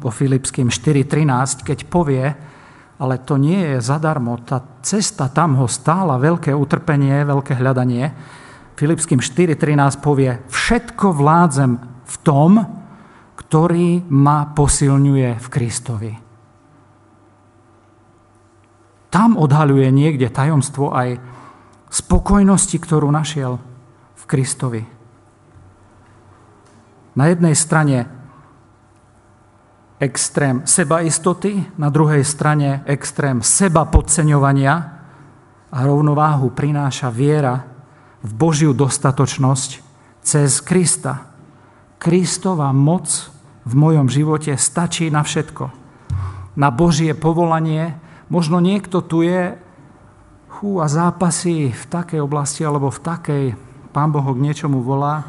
vo 0.00 0.12
Filipským 0.12 0.68
4.13, 0.68 1.64
keď 1.64 1.78
povie, 1.88 2.24
ale 3.00 3.14
to 3.24 3.40
nie 3.40 3.56
je 3.56 3.78
zadarmo. 3.80 4.36
Tá 4.44 4.60
cesta 4.84 5.32
tam 5.32 5.56
ho 5.56 5.64
stála 5.64 6.20
veľké 6.20 6.52
utrpenie, 6.52 7.24
veľké 7.24 7.56
hľadanie. 7.56 8.12
Filipským 8.76 9.24
4.13 9.24 10.04
povie, 10.04 10.40
všetko 10.52 11.16
vládzem 11.16 11.72
v 12.04 12.16
tom, 12.20 12.60
ktorý 13.40 14.04
ma 14.12 14.52
posilňuje 14.52 15.30
v 15.40 15.46
Kristovi. 15.48 16.29
Tam 19.10 19.34
odhaľuje 19.34 19.90
niekde 19.90 20.30
tajomstvo 20.30 20.94
aj 20.94 21.18
spokojnosti, 21.90 22.78
ktorú 22.78 23.10
našiel 23.10 23.58
v 24.14 24.22
Kristovi. 24.30 24.82
Na 27.18 27.26
jednej 27.26 27.58
strane 27.58 28.06
extrém 29.98 30.62
sebaistoty, 30.62 31.66
na 31.74 31.90
druhej 31.90 32.22
strane 32.22 32.86
extrém 32.86 33.42
seba 33.42 33.84
podceňovania 33.84 34.74
a 35.70 35.78
rovnováhu 35.82 36.54
prináša 36.54 37.10
viera 37.10 37.66
v 38.22 38.30
Božiu 38.32 38.70
dostatočnosť 38.72 39.70
cez 40.22 40.62
Krista. 40.62 41.34
Kristova 42.00 42.70
moc 42.72 43.10
v 43.66 43.72
mojom 43.76 44.08
živote 44.08 44.56
stačí 44.56 45.12
na 45.12 45.20
všetko. 45.20 45.64
Na 46.56 46.70
Božie 46.72 47.12
povolanie. 47.12 48.09
Možno 48.30 48.62
niekto 48.62 49.02
tu 49.02 49.26
je. 49.26 49.58
Hú, 50.60 50.78
a 50.78 50.86
zápasy 50.86 51.74
v 51.74 51.84
takej 51.90 52.22
oblasti 52.22 52.62
alebo 52.62 52.92
v 52.94 53.00
takej, 53.02 53.44
Pán 53.90 54.14
Boh 54.14 54.22
k 54.22 54.38
niečomu 54.38 54.86
volá, 54.86 55.26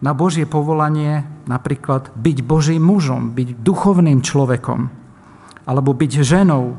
na 0.00 0.16
Božie 0.16 0.48
povolanie 0.48 1.22
napríklad 1.44 2.10
byť 2.16 2.38
Božím 2.42 2.82
mužom, 2.82 3.36
byť 3.36 3.62
duchovným 3.62 4.24
človekom, 4.24 4.88
alebo 5.68 5.90
byť 5.92 6.12
ženou 6.24 6.74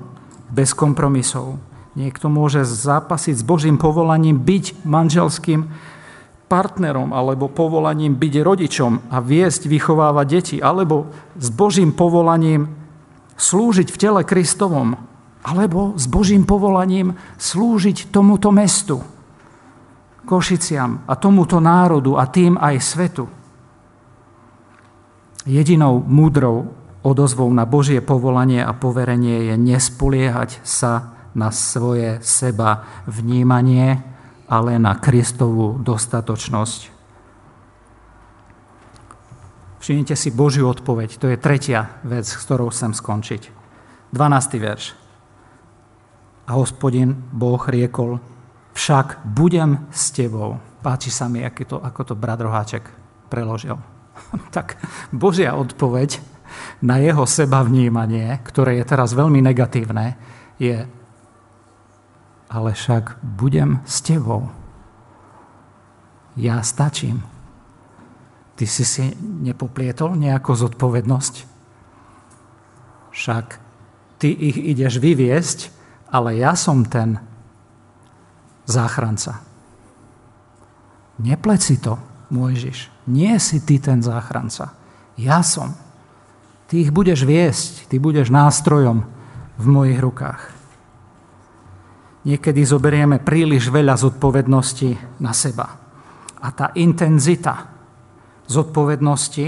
bez 0.50 0.74
kompromisov. 0.74 1.62
Niekto 1.94 2.34
môže 2.34 2.66
zápasiť 2.66 3.40
s 3.40 3.44
Božím 3.46 3.78
povolaním 3.78 4.42
byť 4.42 4.84
manželským 4.84 5.70
partnerom 6.50 7.16
alebo 7.16 7.48
povolaním 7.48 8.20
byť 8.20 8.34
rodičom 8.44 8.92
a 9.08 9.24
viesť, 9.24 9.72
vychovávať 9.72 10.26
deti, 10.28 10.58
alebo 10.60 11.08
s 11.40 11.48
Božím 11.54 11.96
povolaním 11.96 12.68
slúžiť 13.40 13.88
v 13.88 14.00
tele 14.02 14.22
Kristovom, 14.28 15.11
alebo 15.42 15.98
s 15.98 16.06
Božím 16.06 16.46
povolaním 16.46 17.18
slúžiť 17.38 18.14
tomuto 18.14 18.54
mestu, 18.54 19.02
Košiciam 20.22 21.02
a 21.10 21.18
tomuto 21.18 21.58
národu 21.58 22.14
a 22.14 22.30
tým 22.30 22.54
aj 22.54 22.76
svetu. 22.78 23.26
Jedinou 25.50 26.06
múdrou 26.06 26.78
odozvou 27.02 27.50
na 27.50 27.66
Božie 27.66 28.06
povolanie 28.06 28.62
a 28.62 28.78
poverenie 28.78 29.50
je 29.50 29.56
nespoliehať 29.58 30.62
sa 30.62 31.18
na 31.34 31.50
svoje 31.50 32.22
seba 32.22 32.86
vnímanie, 33.10 33.98
ale 34.46 34.78
na 34.78 34.94
Kristovú 35.02 35.82
dostatočnosť. 35.82 36.94
Všimnite 39.82 40.14
si 40.14 40.30
Božiu 40.30 40.70
odpoveď. 40.70 41.18
To 41.18 41.26
je 41.34 41.42
tretia 41.42 41.98
vec, 42.06 42.30
s 42.30 42.38
ktorou 42.46 42.70
chcem 42.70 42.94
skončiť. 42.94 43.50
12. 44.14 44.62
verš. 44.62 45.01
A 46.52 46.60
hospodin 46.60 47.16
Boh 47.32 47.64
riekol, 47.64 48.20
však 48.76 49.24
budem 49.24 49.88
s 49.88 50.12
tebou. 50.12 50.60
Páči 50.84 51.08
sa 51.08 51.32
mi, 51.32 51.40
ako 51.48 51.64
to, 51.64 51.78
ako 51.80 52.02
to 52.12 52.14
brat 52.20 52.44
Roháček 52.44 52.84
preložil. 53.32 53.80
tak 54.56 54.76
Božia 55.16 55.56
odpoveď 55.56 56.20
na 56.84 57.00
jeho 57.00 57.24
seba 57.24 57.64
vnímanie, 57.64 58.36
ktoré 58.44 58.84
je 58.84 58.86
teraz 58.92 59.16
veľmi 59.16 59.40
negatívne, 59.40 60.20
je 60.60 60.84
ale 62.52 62.76
však 62.76 63.24
budem 63.24 63.80
s 63.88 64.04
tebou. 64.04 64.52
Ja 66.36 66.60
stačím. 66.60 67.24
Ty 68.60 68.66
si 68.68 68.84
si 68.84 69.16
nepoplietol 69.24 70.20
nejakú 70.20 70.52
zodpovednosť? 70.52 71.36
Však 73.16 73.46
ty 74.20 74.30
ich 74.36 74.60
ideš 74.60 75.00
vyviesť, 75.00 75.81
ale 76.12 76.38
ja 76.38 76.54
som 76.60 76.84
ten, 76.84 77.18
záchranca. 78.68 79.42
Nepleci 81.24 81.80
to, 81.80 81.98
Mojžiš. 82.32 83.10
Nie 83.12 83.40
si 83.40 83.64
ty 83.64 83.80
ten 83.80 84.00
záchranca. 84.00 84.76
Ja 85.20 85.44
som. 85.44 85.76
Ty 86.72 86.88
ich 86.88 86.92
budeš 86.92 87.28
viesť, 87.28 87.92
ty 87.92 88.00
budeš 88.00 88.32
nástrojom 88.32 89.04
v 89.60 89.66
mojich 89.68 90.00
rukách. 90.00 90.42
Niekedy 92.22 92.62
zoberieme 92.64 93.18
príliš 93.20 93.68
veľa 93.74 93.98
zodpovednosti 93.98 95.20
na 95.20 95.34
seba. 95.34 95.68
A 96.42 96.48
tá 96.54 96.72
intenzita 96.78 97.70
zodpovednosti 98.46 99.48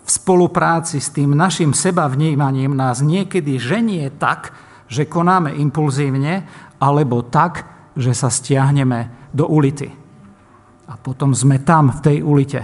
v 0.00 0.08
spolupráci 0.10 0.98
s 0.98 1.14
tým 1.14 1.32
našim 1.34 1.70
seba 1.70 2.10
vnímaním 2.10 2.74
nás 2.74 3.00
niekedy 3.00 3.56
ženie 3.62 4.10
tak, 4.10 4.50
že 4.90 5.06
konáme 5.06 5.54
impulzívne, 5.54 6.42
alebo 6.82 7.22
tak, 7.30 7.62
že 7.94 8.10
sa 8.10 8.26
stiahneme 8.26 9.30
do 9.30 9.46
ulity. 9.46 9.86
A 10.90 10.98
potom 10.98 11.30
sme 11.30 11.62
tam, 11.62 11.94
v 11.94 12.00
tej 12.02 12.18
ulite. 12.26 12.62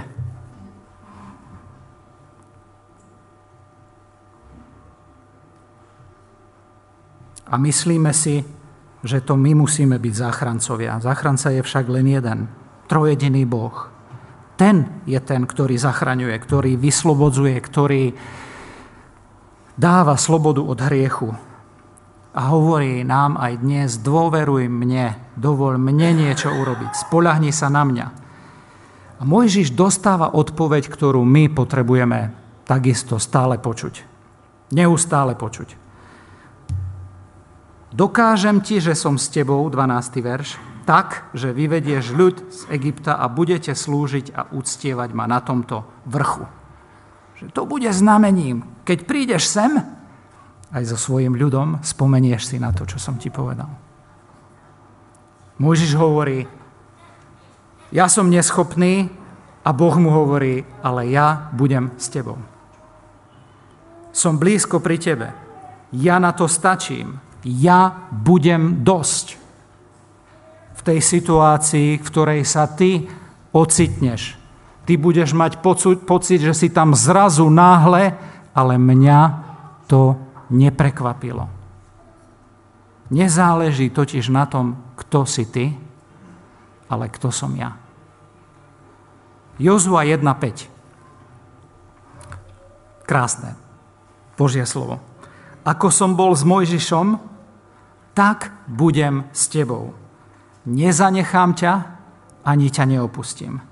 A 7.46 7.54
myslíme 7.54 8.10
si, 8.10 8.42
že 9.06 9.22
to 9.22 9.38
my 9.38 9.54
musíme 9.54 9.94
byť 10.02 10.14
záchrancovia. 10.18 10.98
Záchranca 10.98 11.54
je 11.54 11.62
však 11.62 11.86
len 11.86 12.10
jeden. 12.10 12.50
Trojediný 12.90 13.46
Boh. 13.46 13.86
Ten 14.58 15.04
je 15.06 15.20
ten, 15.22 15.46
ktorý 15.46 15.78
zachraňuje, 15.78 16.34
ktorý 16.42 16.74
vyslobodzuje, 16.74 17.54
ktorý 17.62 18.02
dáva 19.78 20.18
slobodu 20.18 20.64
od 20.64 20.78
hriechu. 20.90 21.30
A 22.37 22.53
hovorí 22.53 23.01
nám 23.01 23.41
aj 23.41 23.64
dnes, 23.64 23.97
dôveruj 24.05 24.68
mne, 24.68 25.16
dovol 25.41 25.80
mne 25.80 26.12
niečo 26.12 26.53
urobiť, 26.53 26.93
spolahni 27.09 27.49
sa 27.49 27.72
na 27.72 27.80
mňa. 27.89 28.07
A 29.16 29.22
Mojžiš 29.24 29.72
dostáva 29.72 30.37
odpoveď, 30.37 30.93
ktorú 30.93 31.24
my 31.24 31.49
potrebujeme 31.49 32.37
takisto 32.68 33.16
stále 33.16 33.57
počuť. 33.57 34.05
Neustále 34.76 35.32
počuť. 35.32 35.87
Dokážem 37.97 38.61
ti, 38.61 38.84
že 38.84 38.93
som 38.93 39.16
s 39.16 39.32
tebou, 39.32 39.64
12. 39.72 40.20
verš, 40.20 40.61
tak, 40.84 41.32
že 41.32 41.57
vyvedieš 41.57 42.12
ľud 42.12 42.37
z 42.53 42.61
Egypta 42.68 43.16
a 43.16 43.32
budete 43.32 43.72
slúžiť 43.72 44.37
a 44.37 44.53
uctievať 44.53 45.11
ma 45.16 45.24
na 45.24 45.41
tomto 45.41 46.05
vrchu. 46.05 46.45
Že 47.41 47.47
to 47.57 47.62
bude 47.64 47.89
znamením. 47.97 48.84
Keď 48.84 49.09
prídeš 49.09 49.49
sem, 49.49 49.95
aj 50.74 50.82
so 50.90 50.96
svojim 50.98 51.38
ľudom, 51.38 51.82
spomenieš 51.82 52.50
si 52.50 52.56
na 52.58 52.74
to, 52.74 52.86
čo 52.86 52.98
som 52.98 53.18
ti 53.18 53.30
povedal. 53.30 53.70
Môžiš 55.56 55.96
hovorí, 55.96 56.44
ja 57.94 58.10
som 58.10 58.28
neschopný 58.28 59.08
a 59.62 59.70
Boh 59.72 59.94
mu 59.96 60.10
hovorí, 60.10 60.66
ale 60.82 61.08
ja 61.10 61.48
budem 61.54 61.94
s 61.96 62.10
tebou. 62.10 62.36
Som 64.10 64.40
blízko 64.40 64.82
pri 64.82 64.96
tebe. 64.98 65.28
Ja 65.94 66.18
na 66.18 66.34
to 66.34 66.50
stačím 66.50 67.26
ja 67.46 68.10
budem 68.10 68.82
dosť 68.82 69.38
v 70.76 70.80
tej 70.82 70.98
situácii, 70.98 72.02
v 72.02 72.06
ktorej 72.10 72.42
sa 72.42 72.66
ty 72.66 73.06
ocitneš. 73.54 74.34
Ty 74.82 74.92
budeš 74.98 75.30
mať 75.30 75.62
pocit, 76.02 76.42
že 76.42 76.54
si 76.54 76.74
tam 76.74 76.94
zrazu 76.98 77.46
náhle, 77.46 78.18
ale 78.50 78.74
mňa 78.78 79.20
to 79.86 80.18
neprekvapilo. 80.51 81.49
Nezáleží 83.11 83.90
totiž 83.90 84.28
na 84.28 84.47
tom, 84.47 84.76
kto 84.99 85.26
si 85.26 85.47
ty, 85.47 85.78
ale 86.90 87.09
kto 87.09 87.30
som 87.30 87.55
ja. 87.55 87.78
Jozua 89.59 90.03
1.5. 90.05 90.66
Krásne. 93.07 93.55
Božie 94.36 94.66
slovo. 94.66 95.01
Ako 95.64 95.88
som 95.88 96.18
bol 96.18 96.34
s 96.36 96.44
Mojžišom, 96.44 97.18
tak 98.12 98.53
budem 98.68 99.24
s 99.32 99.49
tebou. 99.49 99.94
Nezanechám 100.66 101.55
ťa, 101.55 101.72
ani 102.47 102.68
ťa 102.70 102.84
neopustím. 102.86 103.62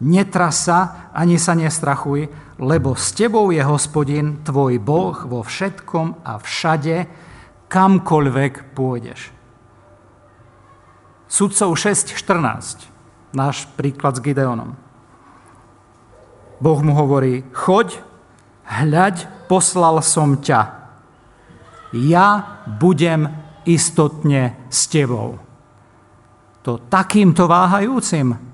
Netras 0.00 0.64
sa, 0.64 1.10
ani 1.12 1.36
sa 1.36 1.52
nestrachuj, 1.52 2.32
lebo 2.56 2.96
s 2.96 3.12
tebou 3.12 3.52
je 3.52 3.60
hospodin, 3.60 4.40
tvoj 4.40 4.80
Boh, 4.80 5.16
vo 5.28 5.44
všetkom 5.44 6.24
a 6.24 6.40
všade, 6.40 7.04
kamkoľvek 7.68 8.72
pôjdeš. 8.72 9.32
Sudcov 11.28 11.76
6.14, 11.76 12.88
náš 13.36 13.68
príklad 13.76 14.16
s 14.16 14.24
Gideonom. 14.24 14.72
Boh 16.60 16.80
mu 16.80 16.96
hovorí, 16.96 17.44
choď, 17.52 18.00
hľaď, 18.68 19.48
poslal 19.48 20.00
som 20.00 20.40
ťa. 20.40 20.80
Ja 21.92 22.60
budem 22.66 23.30
istotne 23.64 24.56
s 24.72 24.88
tebou. 24.88 25.40
To 26.64 26.76
takýmto 26.76 27.48
váhajúcim 27.48 28.49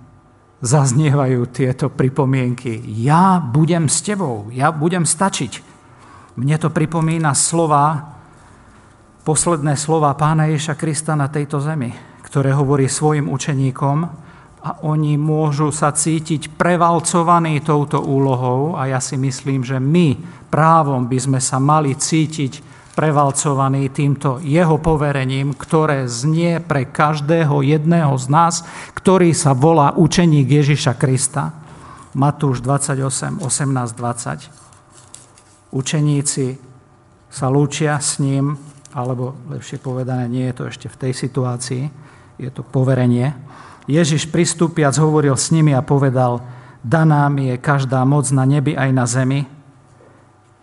zaznievajú 0.67 1.55
tieto 1.55 1.87
pripomienky. 1.89 2.83
Ja 3.01 3.39
budem 3.39 3.87
s 3.87 4.03
tebou, 4.03 4.51
ja 4.51 4.75
budem 4.75 5.07
stačiť. 5.07 5.63
Mne 6.37 6.57
to 6.59 6.69
pripomína 6.69 7.33
slova, 7.33 8.13
posledné 9.25 9.79
slova 9.79 10.13
pána 10.19 10.51
Ježa 10.51 10.77
Krista 10.77 11.17
na 11.17 11.31
tejto 11.31 11.63
zemi, 11.63 11.95
ktoré 12.27 12.53
hovorí 12.53 12.91
svojim 12.91 13.31
učeníkom 13.31 13.99
a 14.67 14.83
oni 14.83 15.15
môžu 15.15 15.71
sa 15.71 15.95
cítiť 15.95 16.59
prevalcovaní 16.59 17.63
touto 17.63 18.03
úlohou 18.03 18.75
a 18.75 18.91
ja 18.91 18.99
si 18.99 19.15
myslím, 19.15 19.63
že 19.63 19.79
my 19.79 20.19
právom 20.51 21.07
by 21.07 21.19
sme 21.23 21.41
sa 21.41 21.63
mali 21.63 21.95
cítiť 21.95 22.76
prevalcovaný 22.97 23.93
týmto 23.93 24.41
jeho 24.41 24.81
poverením, 24.81 25.53
ktoré 25.53 26.09
znie 26.09 26.65
pre 26.65 26.89
každého 26.89 27.61
jedného 27.61 28.17
z 28.17 28.27
nás, 28.33 28.65
ktorý 28.97 29.37
sa 29.37 29.53
volá 29.53 29.93
učeník 29.93 30.49
Ježiša 30.49 30.97
Krista. 30.97 31.53
Matúš 32.17 32.65
28, 32.65 33.45
18, 33.45 33.93
20. 33.93 35.77
Učeníci 35.77 36.57
sa 37.29 37.53
lúčia 37.53 38.01
s 38.01 38.17
ním, 38.17 38.57
alebo 38.97 39.37
lepšie 39.53 39.77
povedané, 39.77 40.25
nie 40.25 40.49
je 40.49 40.57
to 40.57 40.65
ešte 40.73 40.89
v 40.89 40.97
tej 40.97 41.13
situácii, 41.13 41.93
je 42.41 42.49
to 42.49 42.65
poverenie. 42.65 43.37
Ježiš 43.85 44.33
pristúpiac 44.33 44.97
hovoril 44.97 45.37
s 45.37 45.53
nimi 45.53 45.77
a 45.77 45.85
povedal, 45.85 46.41
daná 46.81 47.29
mi 47.29 47.53
je 47.53 47.61
každá 47.61 48.01
moc 48.09 48.25
na 48.33 48.49
nebi 48.49 48.73
aj 48.73 48.91
na 48.97 49.05
zemi, 49.05 49.45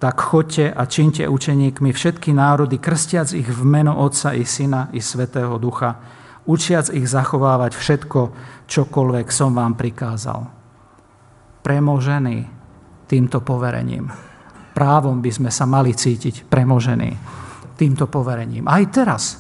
tak 0.04 0.20
chodte 0.20 0.68
a 0.68 0.84
činte 0.84 1.24
učeníkmi 1.24 1.96
všetky 1.96 2.36
národy, 2.36 2.76
krstiac 2.76 3.32
ich 3.32 3.48
v 3.48 3.64
meno 3.64 3.96
Otca 4.04 4.36
i 4.36 4.44
Syna 4.44 4.92
i 4.92 5.00
Svetého 5.00 5.56
Ducha, 5.56 5.96
učiac 6.44 6.92
ich 6.92 7.08
zachovávať 7.08 7.72
všetko, 7.72 8.22
čokoľvek 8.68 9.32
som 9.32 9.56
vám 9.56 9.80
prikázal. 9.80 10.44
Premožený 11.64 12.38
týmto 13.08 13.40
poverením. 13.48 14.12
Právom 14.76 15.24
by 15.24 15.32
sme 15.32 15.48
sa 15.48 15.64
mali 15.64 15.96
cítiť 15.96 16.52
premožený 16.52 17.10
týmto 17.80 18.12
poverením. 18.12 18.68
Aj 18.68 18.84
teraz, 18.92 19.40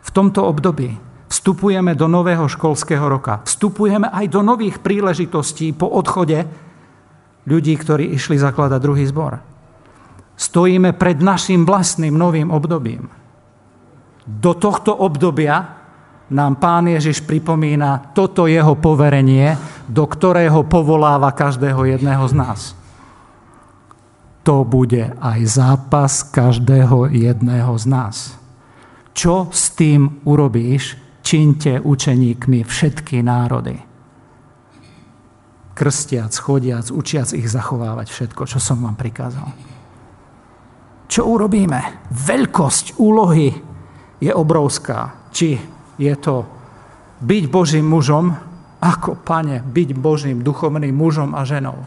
v 0.00 0.10
tomto 0.16 0.48
období, 0.48 0.96
vstupujeme 1.28 1.92
do 1.92 2.08
nového 2.08 2.48
školského 2.48 3.04
roka. 3.04 3.44
Vstupujeme 3.44 4.08
aj 4.08 4.32
do 4.32 4.40
nových 4.40 4.80
príležitostí 4.80 5.76
po 5.76 5.92
odchode 5.92 6.48
ľudí, 7.44 7.76
ktorí 7.76 8.16
išli 8.16 8.40
zakladať 8.40 8.80
druhý 8.80 9.04
zbor. 9.04 9.59
Stojíme 10.40 10.96
pred 10.96 11.20
našim 11.20 11.68
vlastným 11.68 12.16
novým 12.16 12.48
obdobím. 12.48 13.12
Do 14.24 14.56
tohto 14.56 14.96
obdobia 14.96 15.76
nám 16.32 16.56
pán 16.56 16.88
Ježiš 16.88 17.20
pripomína 17.28 18.16
toto 18.16 18.48
jeho 18.48 18.72
poverenie, 18.80 19.60
do 19.84 20.08
ktorého 20.08 20.64
povoláva 20.64 21.36
každého 21.36 21.84
jedného 21.92 22.24
z 22.24 22.34
nás. 22.40 22.60
To 24.40 24.64
bude 24.64 25.12
aj 25.20 25.40
zápas 25.44 26.24
každého 26.24 27.12
jedného 27.12 27.76
z 27.76 27.84
nás. 27.84 28.16
Čo 29.12 29.52
s 29.52 29.76
tým 29.76 30.24
urobíš, 30.24 30.96
činte 31.20 31.76
učeníkmi 31.84 32.64
všetky 32.64 33.20
národy. 33.20 33.76
Krstiac, 35.76 36.32
chodiac, 36.32 36.88
učiac 36.88 37.28
ich 37.36 37.44
zachovávať 37.44 38.08
všetko, 38.08 38.42
čo 38.48 38.56
som 38.56 38.80
vám 38.80 38.96
prikázal. 38.96 39.69
Čo 41.10 41.26
urobíme? 41.26 42.06
Veľkosť 42.14 43.02
úlohy 43.02 43.50
je 44.22 44.30
obrovská. 44.30 45.26
Či 45.34 45.58
je 45.98 46.14
to 46.14 46.46
byť 47.18 47.44
Božím 47.50 47.90
mužom, 47.90 48.30
ako 48.78 49.18
pane, 49.18 49.58
byť 49.58 49.90
Božím 49.98 50.46
duchovným 50.46 50.94
mužom 50.94 51.34
a 51.34 51.42
ženou. 51.42 51.82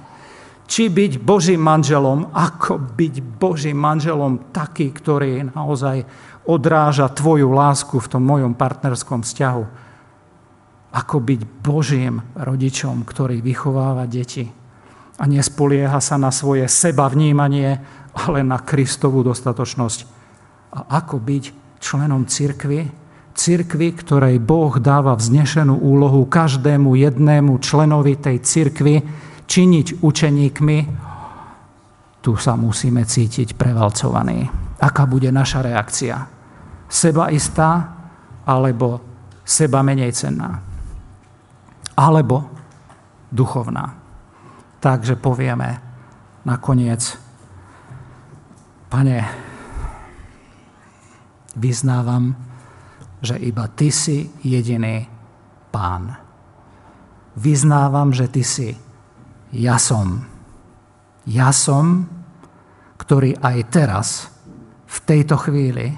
Či 0.67 0.91
byť 0.91 1.23
Božím 1.23 1.63
manželom, 1.63 2.35
ako 2.35 2.83
byť 2.83 3.15
Božím 3.39 3.79
manželom 3.79 4.51
taký, 4.51 4.91
ktorý 4.91 5.55
naozaj 5.55 6.03
odráža 6.43 7.07
tvoju 7.07 7.47
lásku 7.47 7.95
v 8.03 8.11
tom 8.11 8.27
mojom 8.27 8.59
partnerskom 8.59 9.23
vzťahu. 9.23 9.63
Ako 10.93 11.15
byť 11.23 11.41
Božím 11.63 12.19
rodičom, 12.35 13.07
ktorý 13.07 13.39
vychováva 13.39 14.03
deti 14.03 14.45
a 15.17 15.23
nespolieha 15.29 16.01
sa 16.01 16.17
na 16.17 16.33
svoje 16.33 16.65
seba 16.69 17.05
vnímanie, 17.05 17.79
ale 18.13 18.45
na 18.45 18.61
Kristovú 18.61 19.25
dostatočnosť. 19.25 19.99
A 20.73 21.01
ako 21.01 21.17
byť 21.21 21.43
členom 21.81 22.29
cirkvy? 22.29 22.89
Cirkvy, 23.33 23.87
ktorej 23.97 24.37
Boh 24.37 24.77
dáva 24.77 25.17
vznešenú 25.17 25.81
úlohu 25.81 26.29
každému 26.29 26.93
jednému 26.93 27.57
členovi 27.57 28.13
tej 28.17 28.45
cirkvy 28.45 29.01
činiť 29.49 30.05
učeníkmi, 30.05 30.77
tu 32.23 32.39
sa 32.39 32.55
musíme 32.55 33.03
cítiť 33.03 33.57
prevalcovaní. 33.59 34.47
Aká 34.79 35.03
bude 35.03 35.27
naša 35.33 35.59
reakcia? 35.65 36.15
Seba 36.87 37.27
istá 37.33 37.99
alebo 38.47 39.01
seba 39.43 39.83
menej 39.83 40.15
cenná? 40.15 40.61
Alebo 41.99 42.47
duchovná? 43.27 43.97
Takže 44.79 45.19
povieme 45.19 45.83
nakoniec, 46.47 47.22
Pane, 48.93 49.25
vyznávam, 51.57 52.37
že 53.25 53.41
iba 53.41 53.65
Ty 53.65 53.89
si 53.89 54.29
jediný 54.45 55.09
Pán. 55.73 56.13
Vyznávam, 57.33 58.13
že 58.13 58.29
Ty 58.29 58.43
si 58.45 58.69
ja 59.49 59.81
som. 59.81 60.21
Ja 61.25 61.49
som, 61.49 62.05
ktorý 63.01 63.33
aj 63.41 63.57
teraz, 63.73 64.29
v 64.85 64.97
tejto 65.09 65.41
chvíli, 65.41 65.97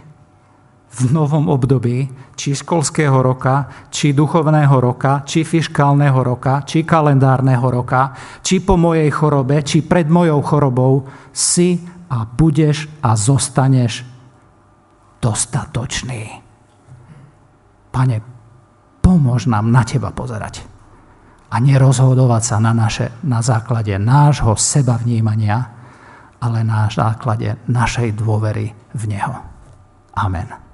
v 0.96 1.02
novom 1.12 1.52
období, 1.52 2.08
či 2.40 2.56
školského 2.56 3.20
roka, 3.20 3.92
či 3.92 4.16
duchovného 4.16 4.80
roka, 4.80 5.28
či 5.28 5.44
fiškálneho 5.44 6.24
roka, 6.24 6.64
či 6.64 6.88
kalendárneho 6.88 7.68
roka, 7.68 8.16
či 8.40 8.64
po 8.64 8.80
mojej 8.80 9.12
chorobe, 9.12 9.68
či 9.68 9.84
pred 9.84 10.08
mojou 10.08 10.40
chorobou, 10.40 11.04
si 11.36 11.95
a 12.16 12.24
budeš 12.24 12.88
a 13.04 13.20
zostaneš 13.20 14.08
dostatočný. 15.20 16.40
Pane, 17.92 18.18
pomôž 19.04 19.52
nám 19.52 19.68
na 19.68 19.84
Teba 19.84 20.16
pozerať 20.16 20.64
a 21.52 21.56
nerozhodovať 21.60 22.44
sa 22.44 22.58
na, 22.64 22.72
naše, 22.72 23.12
na 23.24 23.44
základe 23.44 23.96
nášho 24.00 24.56
seba 24.56 24.96
vnímania, 24.96 25.76
ale 26.40 26.64
na 26.64 26.88
základe 26.88 27.60
našej 27.68 28.16
dôvery 28.16 28.72
v 28.96 29.04
Neho. 29.08 29.36
Amen. 30.16 30.65